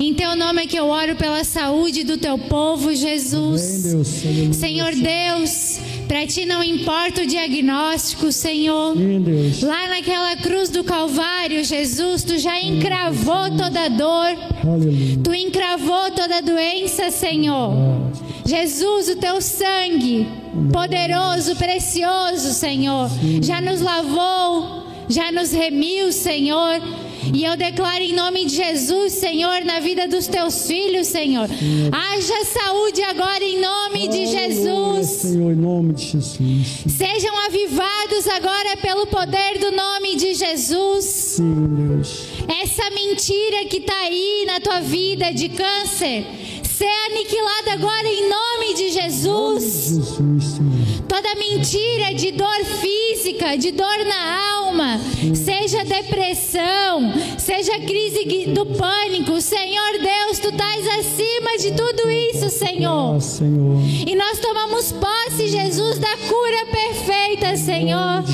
[0.00, 3.84] Em teu nome é que eu oro pela saúde do teu povo, Jesus.
[3.84, 4.56] Amém, Deus.
[4.56, 5.78] Senhor Deus,
[6.08, 8.96] para ti não importa o diagnóstico, Senhor.
[8.96, 9.60] Deus.
[9.60, 14.38] Lá naquela cruz do Calvário, Jesus, tu já encravou toda dor.
[14.64, 15.18] Aleluia.
[15.22, 17.74] Tu encravou toda doença, Senhor.
[18.50, 20.26] Jesus, o teu sangue
[20.72, 23.08] poderoso, precioso, Senhor,
[23.40, 26.80] já nos lavou, já nos remiu, Senhor
[27.32, 31.48] e eu declaro em nome de Jesus, Senhor, na vida dos teus filhos, Senhor.
[31.92, 35.06] Haja saúde agora em nome de Jesus.
[35.06, 36.84] Senhor, em nome de Jesus.
[36.88, 41.04] Sejam avivados agora pelo poder do nome de Jesus.
[41.04, 42.26] Sim, Deus.
[42.62, 46.24] Essa mentira que está aí na tua vida de câncer
[46.80, 50.18] ser aniquilada agora em nome de Jesus.
[51.06, 54.98] Toda mentira de dor física, de dor na alma,
[55.34, 63.18] seja depressão, seja crise do pânico, Senhor Deus, tu estás acima de tudo isso, Senhor.
[64.06, 68.24] E nós tomamos posse, Jesus, da cura perfeita, Senhor.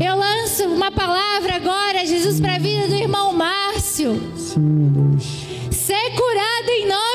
[0.00, 4.14] Eu lanço uma palavra agora, Jesus, para a vida do irmão Márcio.
[5.72, 7.11] Ser curado em nome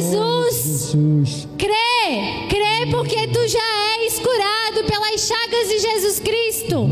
[0.00, 0.92] Jesus.
[0.92, 1.48] Jesus.
[1.58, 6.88] Crê, crê porque tu já és curado pelas chagas de Jesus Cristo.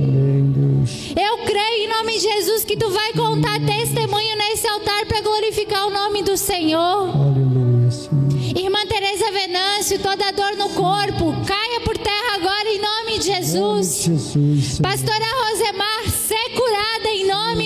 [1.19, 5.87] Eu creio em nome de Jesus que tu vai contar testemunho nesse altar para glorificar
[5.87, 6.81] o nome do Senhor.
[6.81, 8.19] Aleluia, Senhor.
[8.57, 14.03] Irmã Teresa Venâncio, toda dor no corpo, caia por terra agora em nome de Jesus.
[14.03, 16.11] Jesus Pastora Rosemar,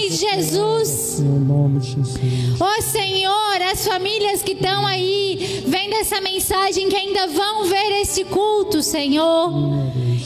[0.03, 2.21] nome de Jesus.
[2.61, 8.01] Ó oh, Senhor, as famílias que estão aí vendo essa mensagem que ainda vão ver
[8.01, 9.53] esse culto, Senhor.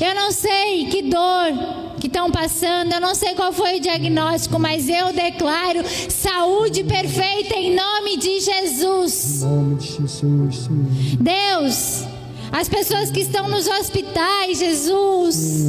[0.00, 4.58] Eu não sei que dor que estão passando, eu não sei qual foi o diagnóstico,
[4.58, 9.42] mas eu declaro saúde perfeita em nome de Jesus.
[9.42, 10.88] Em nome de Jesus, Senhor.
[11.20, 12.04] Deus,
[12.52, 15.66] as pessoas que estão nos hospitais, Jesus.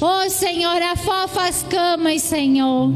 [0.00, 2.90] Oh Senhor, afofa as camas, Senhor.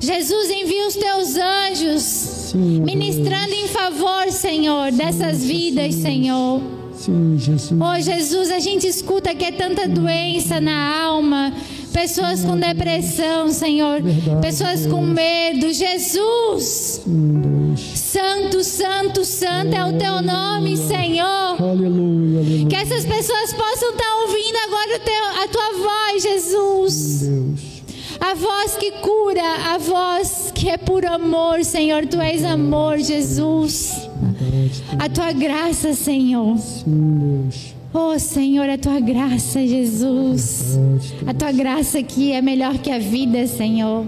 [0.00, 3.64] Jesus, envia os teus anjos, ministrando Deus.
[3.64, 6.60] em favor, Senhor, dessas Sim, vidas, Senhor.
[7.02, 7.72] Sim, Jesus.
[7.80, 11.52] Oh Jesus, a gente escuta que é tanta doença na alma,
[11.92, 14.92] pessoas com depressão, Senhor, Verdade, pessoas Deus.
[14.94, 15.72] com medo.
[15.72, 17.02] Jesus,
[17.96, 21.60] Santo, Santo, Santo é o Teu nome, Senhor.
[21.60, 22.66] Aleluia, aleluia.
[22.68, 27.20] Que essas pessoas possam estar ouvindo agora teu, a Tua voz, Jesus.
[27.22, 27.72] Deus.
[28.20, 32.06] A voz que cura, a voz que é por amor, Senhor.
[32.06, 34.11] Tu és amor, Jesus.
[34.98, 36.56] A tua graça, Senhor.
[37.94, 40.78] Oh Senhor, a tua graça, Jesus.
[41.26, 44.06] A tua graça que é melhor que a vida, Senhor.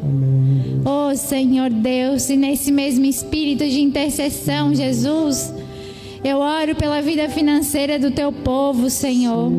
[0.84, 5.52] Oh Senhor Deus, e nesse mesmo espírito de intercessão, Jesus,
[6.24, 9.52] eu oro pela vida financeira do teu povo, Senhor.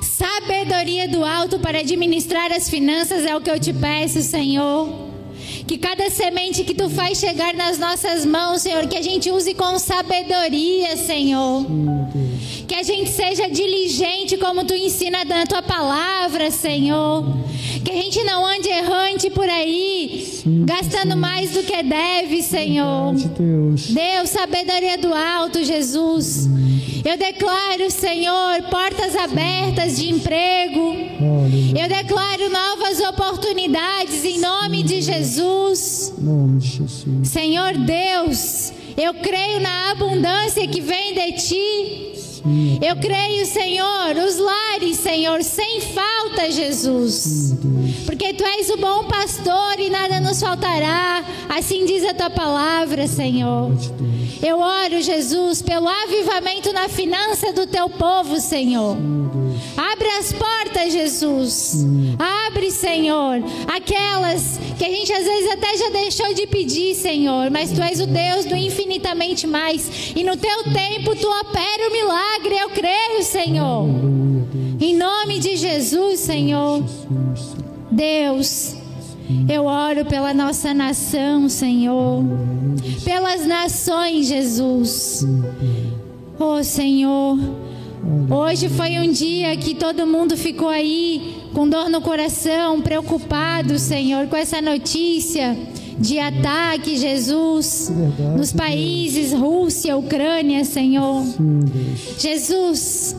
[0.00, 5.03] Sabedoria do alto para administrar as finanças é o que eu te peço, Senhor.
[5.66, 9.54] Que cada semente que tu faz chegar nas nossas mãos, Senhor, que a gente use
[9.54, 11.64] com sabedoria, Senhor.
[12.66, 17.24] Que a gente seja diligente como tu ensina na tua palavra, Senhor.
[17.84, 23.14] Que a gente não ande errante por aí, Sim, gastando mais do que deve, Senhor.
[23.14, 23.86] Verdade, Deus.
[23.88, 26.48] Deus, sabedoria do alto, Jesus.
[27.04, 30.96] Eu declaro, Senhor, portas abertas de emprego.
[31.78, 34.24] Eu declaro novas oportunidades.
[34.24, 36.14] Em nome de Jesus.
[37.22, 42.13] Senhor Deus, eu creio na abundância que vem de ti.
[42.82, 47.54] Eu creio, Senhor, os lares, Senhor, sem falta, Jesus.
[48.04, 51.24] Porque tu és o bom pastor e nada nos faltará.
[51.48, 53.70] Assim diz a tua palavra, Senhor.
[54.42, 58.96] Eu oro, Jesus, pelo avivamento na finança do teu povo, Senhor.
[59.76, 61.84] Abre as portas, Jesus.
[62.46, 67.72] Abre, Senhor, aquelas que a gente às vezes até já deixou de pedir, Senhor, mas
[67.72, 70.12] tu és o Deus do infinitamente mais.
[70.14, 73.88] E no teu tempo tu opera o milagre, eu creio, Senhor.
[74.80, 76.82] Em nome de Jesus, Senhor.
[77.90, 78.74] Deus,
[79.48, 82.22] eu oro pela nossa nação, Senhor.
[83.04, 85.26] Pelas nações, Jesus.
[86.38, 87.38] Oh, Senhor.
[88.30, 94.26] Hoje foi um dia que todo mundo ficou aí com dor no coração, preocupado, Senhor,
[94.26, 95.56] com essa notícia
[95.98, 97.92] de ataque, Jesus,
[98.36, 101.22] nos países Rússia, Ucrânia, Senhor.
[102.18, 103.16] Jesus,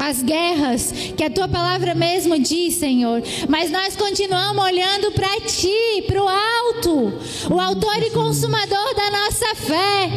[0.00, 6.02] as guerras que a tua palavra mesmo diz, Senhor, mas nós continuamos olhando para ti,
[6.06, 7.12] para o alto,
[7.50, 10.10] o autor e consumador da nossa fé.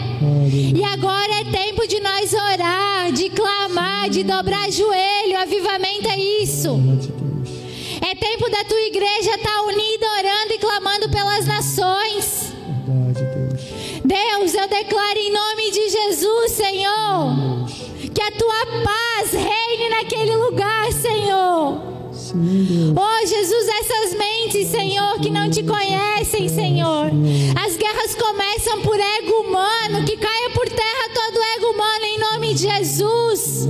[0.73, 5.37] E agora é tempo de nós orar, de clamar, de dobrar joelho.
[5.37, 6.79] Avivamento é isso.
[8.01, 12.53] É tempo da tua igreja estar unida, orando e clamando pelas nações.
[14.05, 17.53] Deus, eu declaro em nome de Jesus, Senhor.
[18.13, 21.93] Que a tua paz reine naquele lugar, Senhor.
[22.95, 27.07] Oh, Jesus, essas mentes, Senhor, que não te conhecem, Senhor.
[27.65, 32.53] As guerras começam por ego humano, que caia por terra todo ego humano em nome
[32.53, 33.67] de Jesus.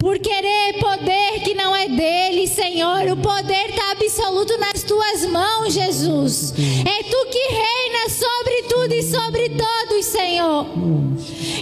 [0.00, 3.06] Por querer poder que não é dele, Senhor.
[3.12, 6.54] O poder está absoluto nas tuas mãos, Jesus.
[6.56, 10.66] É tu que reina sobre tudo e sobre todos, Senhor.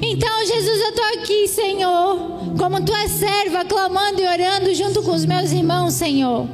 [0.01, 2.17] Então, Jesus, eu estou aqui, Senhor,
[2.57, 6.47] como tua serva, clamando e orando junto com os meus irmãos, Senhor.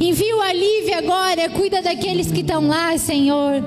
[0.00, 3.60] Envia o alívio agora, cuida daqueles que estão lá, Senhor.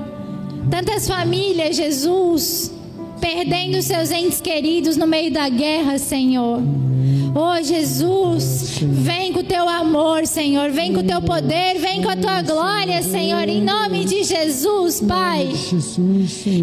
[0.70, 2.72] Tantas famílias, Jesus,
[3.20, 6.62] perdendo seus entes queridos no meio da guerra, Senhor.
[7.36, 10.70] Oh, Jesus, vem com o teu amor, Senhor.
[10.70, 13.48] Vem com o teu poder, vem com a tua glória, Senhor.
[13.48, 15.48] Em nome de Jesus, Pai.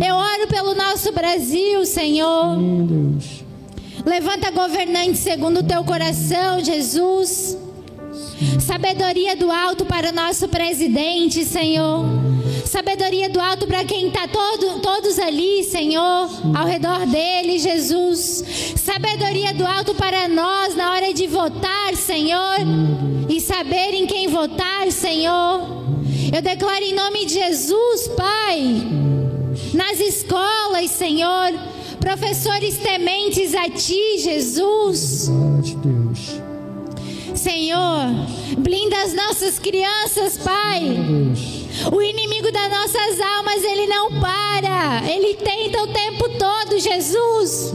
[0.08, 2.58] Eu oro pelo nosso Brasil, Senhor.
[4.06, 7.58] Levanta governante segundo o teu coração, Jesus.
[8.60, 12.06] Sabedoria do alto para o nosso presidente, Senhor.
[12.66, 18.44] Sabedoria do alto para quem está todo, todos ali, Senhor, ao redor dele, Jesus.
[18.78, 22.58] Sabedoria do alto para nós na hora de votar, Senhor.
[23.30, 25.84] E saber em quem votar, Senhor.
[26.34, 29.02] Eu declaro em nome de Jesus, Pai
[29.74, 31.52] nas escolas, Senhor.
[32.00, 35.30] Professores tementes a Ti, Jesus.
[35.84, 36.51] Deus.
[37.42, 38.06] Senhor,
[38.60, 40.84] blinda as nossas crianças, Pai.
[41.92, 45.02] O inimigo das nossas almas, ele não para.
[45.10, 47.74] Ele tenta o tempo todo, Jesus.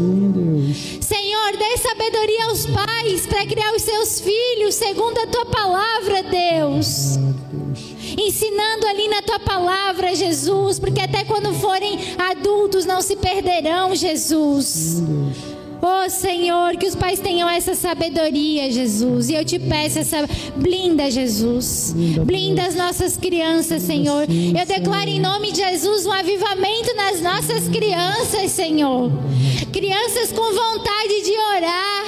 [1.01, 7.17] Senhor, dê sabedoria aos pais para criar os seus filhos segundo a tua palavra, Deus.
[8.17, 15.03] ensinando ali na tua palavra, Jesus, porque até quando forem adultos não se perderão, Jesus.
[15.89, 19.29] Oh Senhor, que os pais tenham essa sabedoria, Jesus.
[19.29, 21.95] E eu te peço essa blinda, Jesus.
[22.25, 24.27] Blinda, as nossas crianças, Senhor.
[24.29, 29.13] Eu declaro em nome de Jesus um avivamento nas nossas crianças, Senhor.
[29.73, 32.05] Crianças com vontade de orar.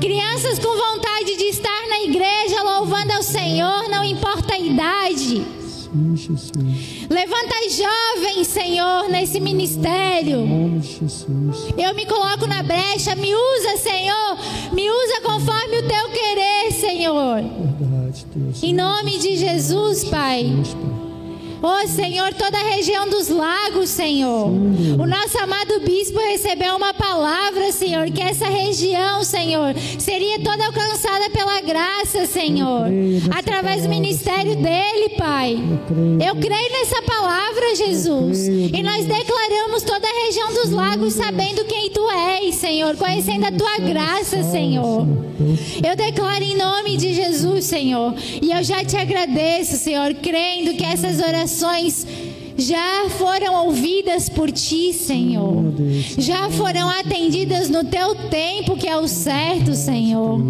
[0.00, 5.57] Crianças com vontade de estar na igreja louvando ao Senhor, não importa a idade.
[5.90, 7.06] Sim, Jesus.
[7.08, 10.44] Levanta jovens, Senhor, nesse ministério.
[10.44, 11.72] Nome Jesus.
[11.78, 14.38] Eu me coloco na brecha, me usa, Senhor.
[14.72, 17.42] Me usa conforme o teu querer, Senhor.
[17.42, 18.62] Verdade, Deus.
[18.62, 20.44] Em nome de Jesus, Pai.
[20.44, 20.97] Deus, Pai.
[21.60, 24.46] Oh Senhor, toda a região dos lagos, Senhor.
[24.46, 31.28] O nosso amado bispo recebeu uma palavra, Senhor, que essa região, Senhor, seria toda alcançada
[31.30, 32.86] pela graça, Senhor,
[33.36, 35.58] através do ministério dele, Pai.
[36.24, 38.46] Eu creio nessa palavra, Jesus.
[38.46, 43.52] E nós declaramos toda a região dos lagos sabendo quem tu és, Senhor, conhecendo a
[43.52, 45.06] tua graça, Senhor.
[45.84, 48.14] Eu declaro em nome de Jesus, Senhor.
[48.40, 51.47] E eu já te agradeço, Senhor, crendo que essas orações
[52.58, 55.72] já foram ouvidas por ti, Senhor.
[56.18, 60.40] Já foram atendidas no teu tempo, que é o certo, Senhor.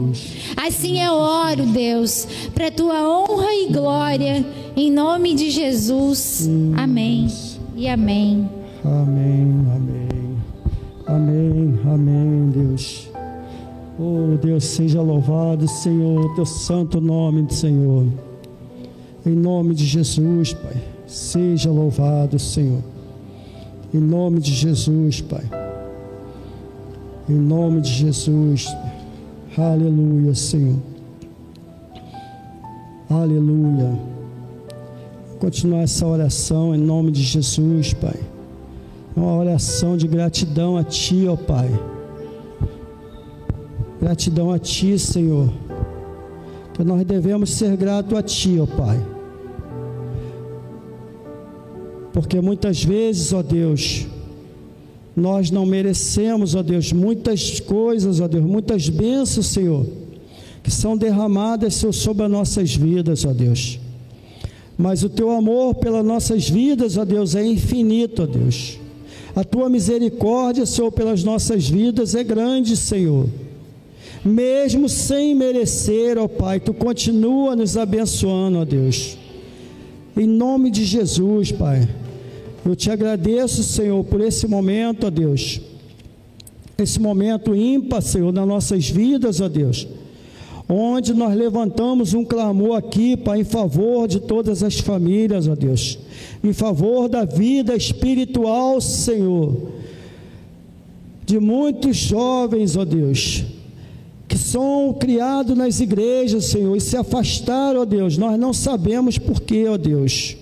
[0.57, 6.49] Assim eu oro, Deus, para tua honra e glória, em nome de Jesus.
[6.77, 7.29] Amém
[7.77, 8.49] e amém.
[8.83, 10.09] Amém, amém.
[11.07, 13.09] Amém, amém, Deus.
[13.99, 18.07] Oh, Deus, seja louvado, Senhor, teu santo nome, Senhor.
[19.29, 20.83] Em nome de Jesus, Pai.
[21.07, 22.83] Seja louvado, Senhor.
[23.93, 25.45] Em nome de Jesus, Pai.
[27.29, 28.75] Em nome de Jesus.
[29.55, 30.79] Aleluia, Senhor.
[33.11, 34.01] Aleluia.
[35.39, 38.19] Continuar essa oração em nome de Jesus, Pai.
[39.15, 41.69] Uma oração de gratidão a Ti, ó Pai.
[44.01, 45.53] Gratidão a Ti, Senhor.
[46.73, 49.08] Que nós devemos ser gratos a Ti, ó Pai.
[52.19, 54.05] Porque muitas vezes, ó Deus,
[55.15, 59.87] nós não merecemos, ó Deus, muitas coisas, ó Deus, muitas bênçãos, Senhor,
[60.61, 63.79] que são derramadas Senhor, sobre as nossas vidas, ó Deus.
[64.77, 68.81] Mas o teu amor pelas nossas vidas, ó Deus, é infinito, ó Deus.
[69.37, 73.29] A tua misericórdia, Senhor, pelas nossas vidas é grande, Senhor.
[74.25, 79.17] Mesmo sem merecer, ó Pai, tu continua nos abençoando, ó Deus.
[80.17, 81.89] Em nome de Jesus, Pai.
[82.69, 85.61] Eu te agradeço, Senhor, por esse momento, ó Deus.
[86.77, 89.89] Esse momento ímpar, Senhor, nas nossas vidas, ó Deus.
[90.69, 95.99] Onde nós levantamos um clamor aqui, Pai, em favor de todas as famílias, ó Deus
[96.43, 99.73] em favor da vida espiritual, Senhor,
[101.25, 103.45] de muitos jovens, ó Deus,
[104.27, 109.67] que são criados nas igrejas, Senhor, e se afastaram, ó Deus, nós não sabemos porquê,
[109.69, 110.37] ó Deus.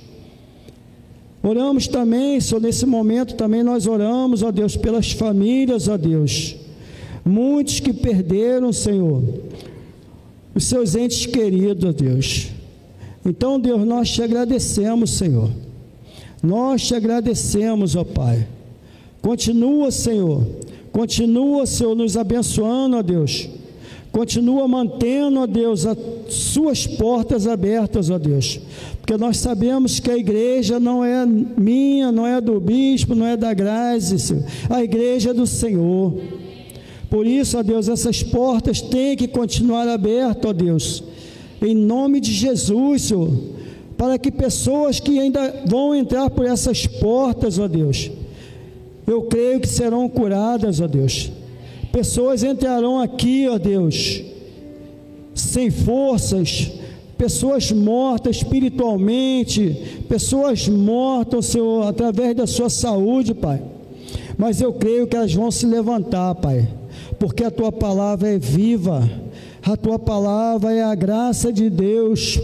[1.49, 6.57] Oramos também, Senhor, nesse momento também nós oramos, ó Deus, pelas famílias, ó Deus.
[7.25, 9.23] Muitos que perderam, Senhor,
[10.55, 12.49] os seus entes queridos, ó Deus.
[13.25, 15.51] Então, Deus, nós te agradecemos, Senhor
[16.47, 18.47] nós te agradecemos, ó Pai.
[19.21, 20.47] Continua, Senhor.
[20.93, 23.49] Continua, Senhor, nos abençoando, ó Deus.
[24.17, 25.99] Continua mantendo, ó Deus, as
[26.29, 28.59] suas portas abertas, ó Deus.
[28.99, 33.37] Porque nós sabemos que a igreja não é minha, não é do bispo, não é
[33.37, 34.45] da Grazi, Senhor.
[34.71, 36.15] A igreja é do Senhor.
[37.11, 41.05] Por isso, ó Deus, essas portas têm que continuar abertas, ó Deus.
[41.61, 43.31] Em nome de Jesus, Senhor
[43.99, 48.11] para que pessoas que ainda vão entrar por essas portas, ó Deus,
[49.07, 51.31] eu creio que serão curadas, ó Deus.
[51.97, 54.23] Pessoas entrarão aqui, ó Deus,
[55.35, 56.71] sem forças,
[57.17, 63.63] pessoas mortas espiritualmente, pessoas mortas, Senhor, através da sua saúde, Pai.
[64.37, 66.69] Mas eu creio que elas vão se levantar, Pai,
[67.19, 69.11] porque a tua palavra é viva,
[69.63, 72.39] a tua palavra é a graça de Deus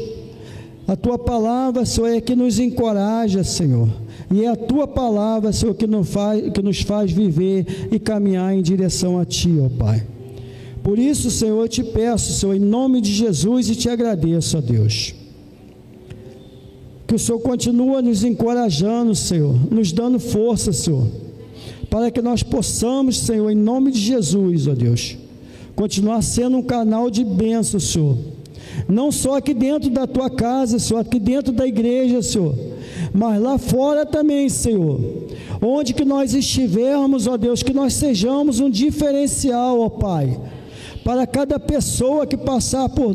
[0.87, 3.89] a tua palavra, Senhor, é que nos encoraja, Senhor.
[4.33, 8.55] E é a tua palavra, Senhor, que nos faz, que nos faz viver e caminhar
[8.55, 10.07] em direção a ti, ó Pai.
[10.83, 14.61] Por isso, Senhor, eu te peço, Senhor, em nome de Jesus e te agradeço, ó
[14.61, 15.15] Deus.
[17.07, 21.07] Que o Senhor continue nos encorajando, Senhor, nos dando força, Senhor,
[21.91, 25.19] para que nós possamos, Senhor, em nome de Jesus, ó Deus,
[25.77, 28.17] continuar sendo um canal de bênção, Senhor
[28.89, 32.55] não só aqui dentro da tua casa, Senhor, aqui dentro da igreja, Senhor,
[33.13, 35.01] mas lá fora também, Senhor.
[35.61, 40.39] Onde que nós estivermos, ó Deus, que nós sejamos um diferencial, ó Pai,
[41.05, 43.15] para cada pessoa que passar por,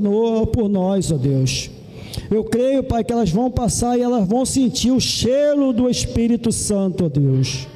[0.69, 1.69] nós, ó Deus.
[2.31, 6.51] Eu creio, Pai, que elas vão passar e elas vão sentir o cheiro do Espírito
[6.51, 7.67] Santo, ó Deus.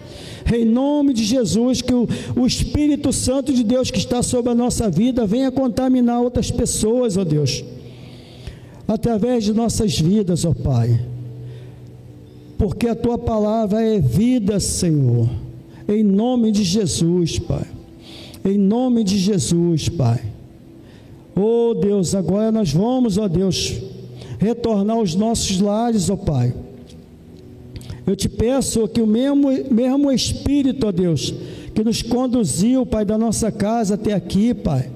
[0.54, 4.56] Em nome de Jesus, que o, o, Espírito Santo de Deus que está sobre a
[4.56, 7.64] nossa vida venha contaminar outras pessoas, ó Deus
[8.94, 11.00] através de nossas vidas, ó Pai.
[12.58, 15.30] Porque a tua palavra é vida, Senhor.
[15.88, 17.66] Em nome de Jesus, Pai.
[18.44, 20.22] Em nome de Jesus, Pai.
[21.36, 23.82] Oh Deus, agora nós vamos, ó Deus,
[24.38, 26.54] retornar aos nossos lares, ó Pai.
[28.12, 31.34] Eu te peço que o mesmo, mesmo Espírito, ó Deus,
[31.74, 34.92] que nos conduziu, Pai, da nossa casa até aqui, Pai,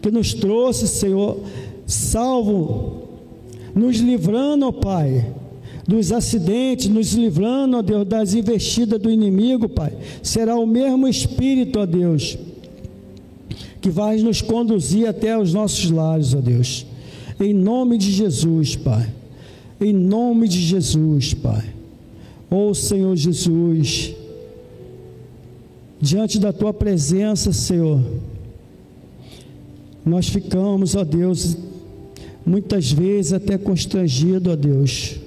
[0.00, 1.42] que nos trouxe, Senhor,
[1.86, 3.02] salvo,
[3.74, 5.30] nos livrando, ó Pai,
[5.86, 9.92] dos acidentes, nos livrando, ó Deus, das investidas do inimigo, Pai.
[10.22, 12.38] Será o mesmo Espírito, ó Deus,
[13.78, 16.86] que vai nos conduzir até os nossos lares, ó Deus.
[17.38, 19.06] Em nome de Jesus, Pai.
[19.78, 21.76] Em nome de Jesus, Pai.
[22.50, 24.14] Oh, Senhor Jesus,
[26.00, 28.02] diante da tua presença, Senhor,
[30.04, 31.56] nós ficamos, ó Deus,
[32.44, 35.18] muitas vezes até constrangido, ó Deus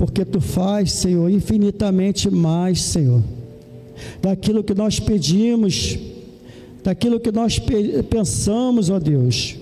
[0.00, 3.22] porque tu faz, Senhor, infinitamente mais, Senhor,
[4.22, 5.98] daquilo que nós pedimos,
[6.82, 7.60] daquilo que nós
[8.08, 9.59] pensamos, ó Deus.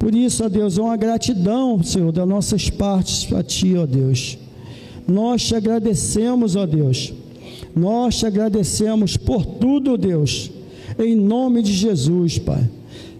[0.00, 4.38] Por isso, ó Deus, é uma gratidão, Senhor, das nossas partes a Ti, ó Deus.
[5.06, 7.12] Nós te agradecemos, ó Deus.
[7.76, 10.50] Nós te agradecemos por tudo, Deus.
[10.98, 12.66] Em nome de Jesus, Pai.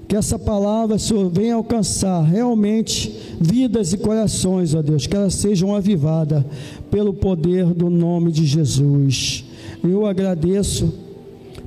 [0.08, 5.76] Que essa palavra, Senhor, venha alcançar realmente vidas e corações, ó Deus, que elas sejam
[5.76, 6.42] avivadas
[6.90, 9.44] pelo poder do nome de Jesus.
[9.84, 10.94] Eu agradeço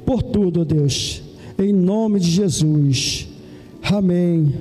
[0.04, 1.22] por tudo, ó Deus,
[1.60, 3.28] em nome de Jesus.
[3.84, 4.52] Amém,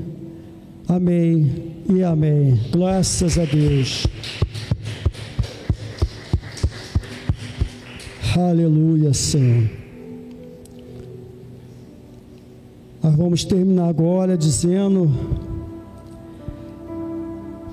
[0.94, 2.60] amém e amém.
[2.70, 4.06] Graças a Deus.
[8.36, 9.70] Aleluia, Senhor.
[13.02, 15.10] Nós vamos terminar agora dizendo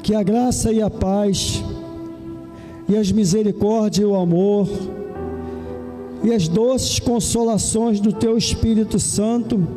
[0.01, 1.63] que a graça e a paz,
[2.87, 4.67] e as misericórdias e o amor,
[6.23, 9.67] e as doces consolações do Teu Espírito Santo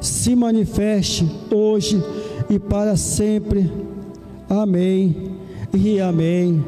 [0.00, 2.02] se manifeste hoje
[2.50, 3.70] e para sempre.
[4.48, 5.30] Amém
[5.72, 6.64] e amém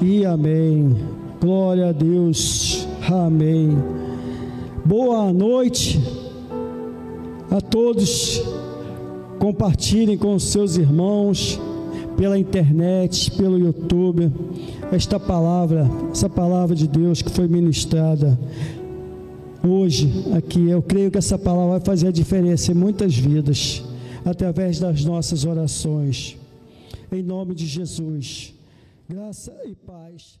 [0.00, 0.96] e amém.
[1.40, 2.88] Glória a Deus.
[3.08, 3.76] Amém.
[4.84, 6.00] Boa noite
[7.50, 8.42] a todos.
[9.38, 11.60] Compartilhem com seus irmãos
[12.16, 14.32] pela internet, pelo YouTube,
[14.90, 18.38] esta palavra, essa palavra de Deus que foi ministrada
[19.62, 20.70] hoje aqui.
[20.70, 23.84] Eu creio que essa palavra vai fazer a diferença em muitas vidas,
[24.26, 26.36] através das nossas orações.
[27.12, 28.52] Em nome de Jesus.
[29.08, 30.40] Graça e paz.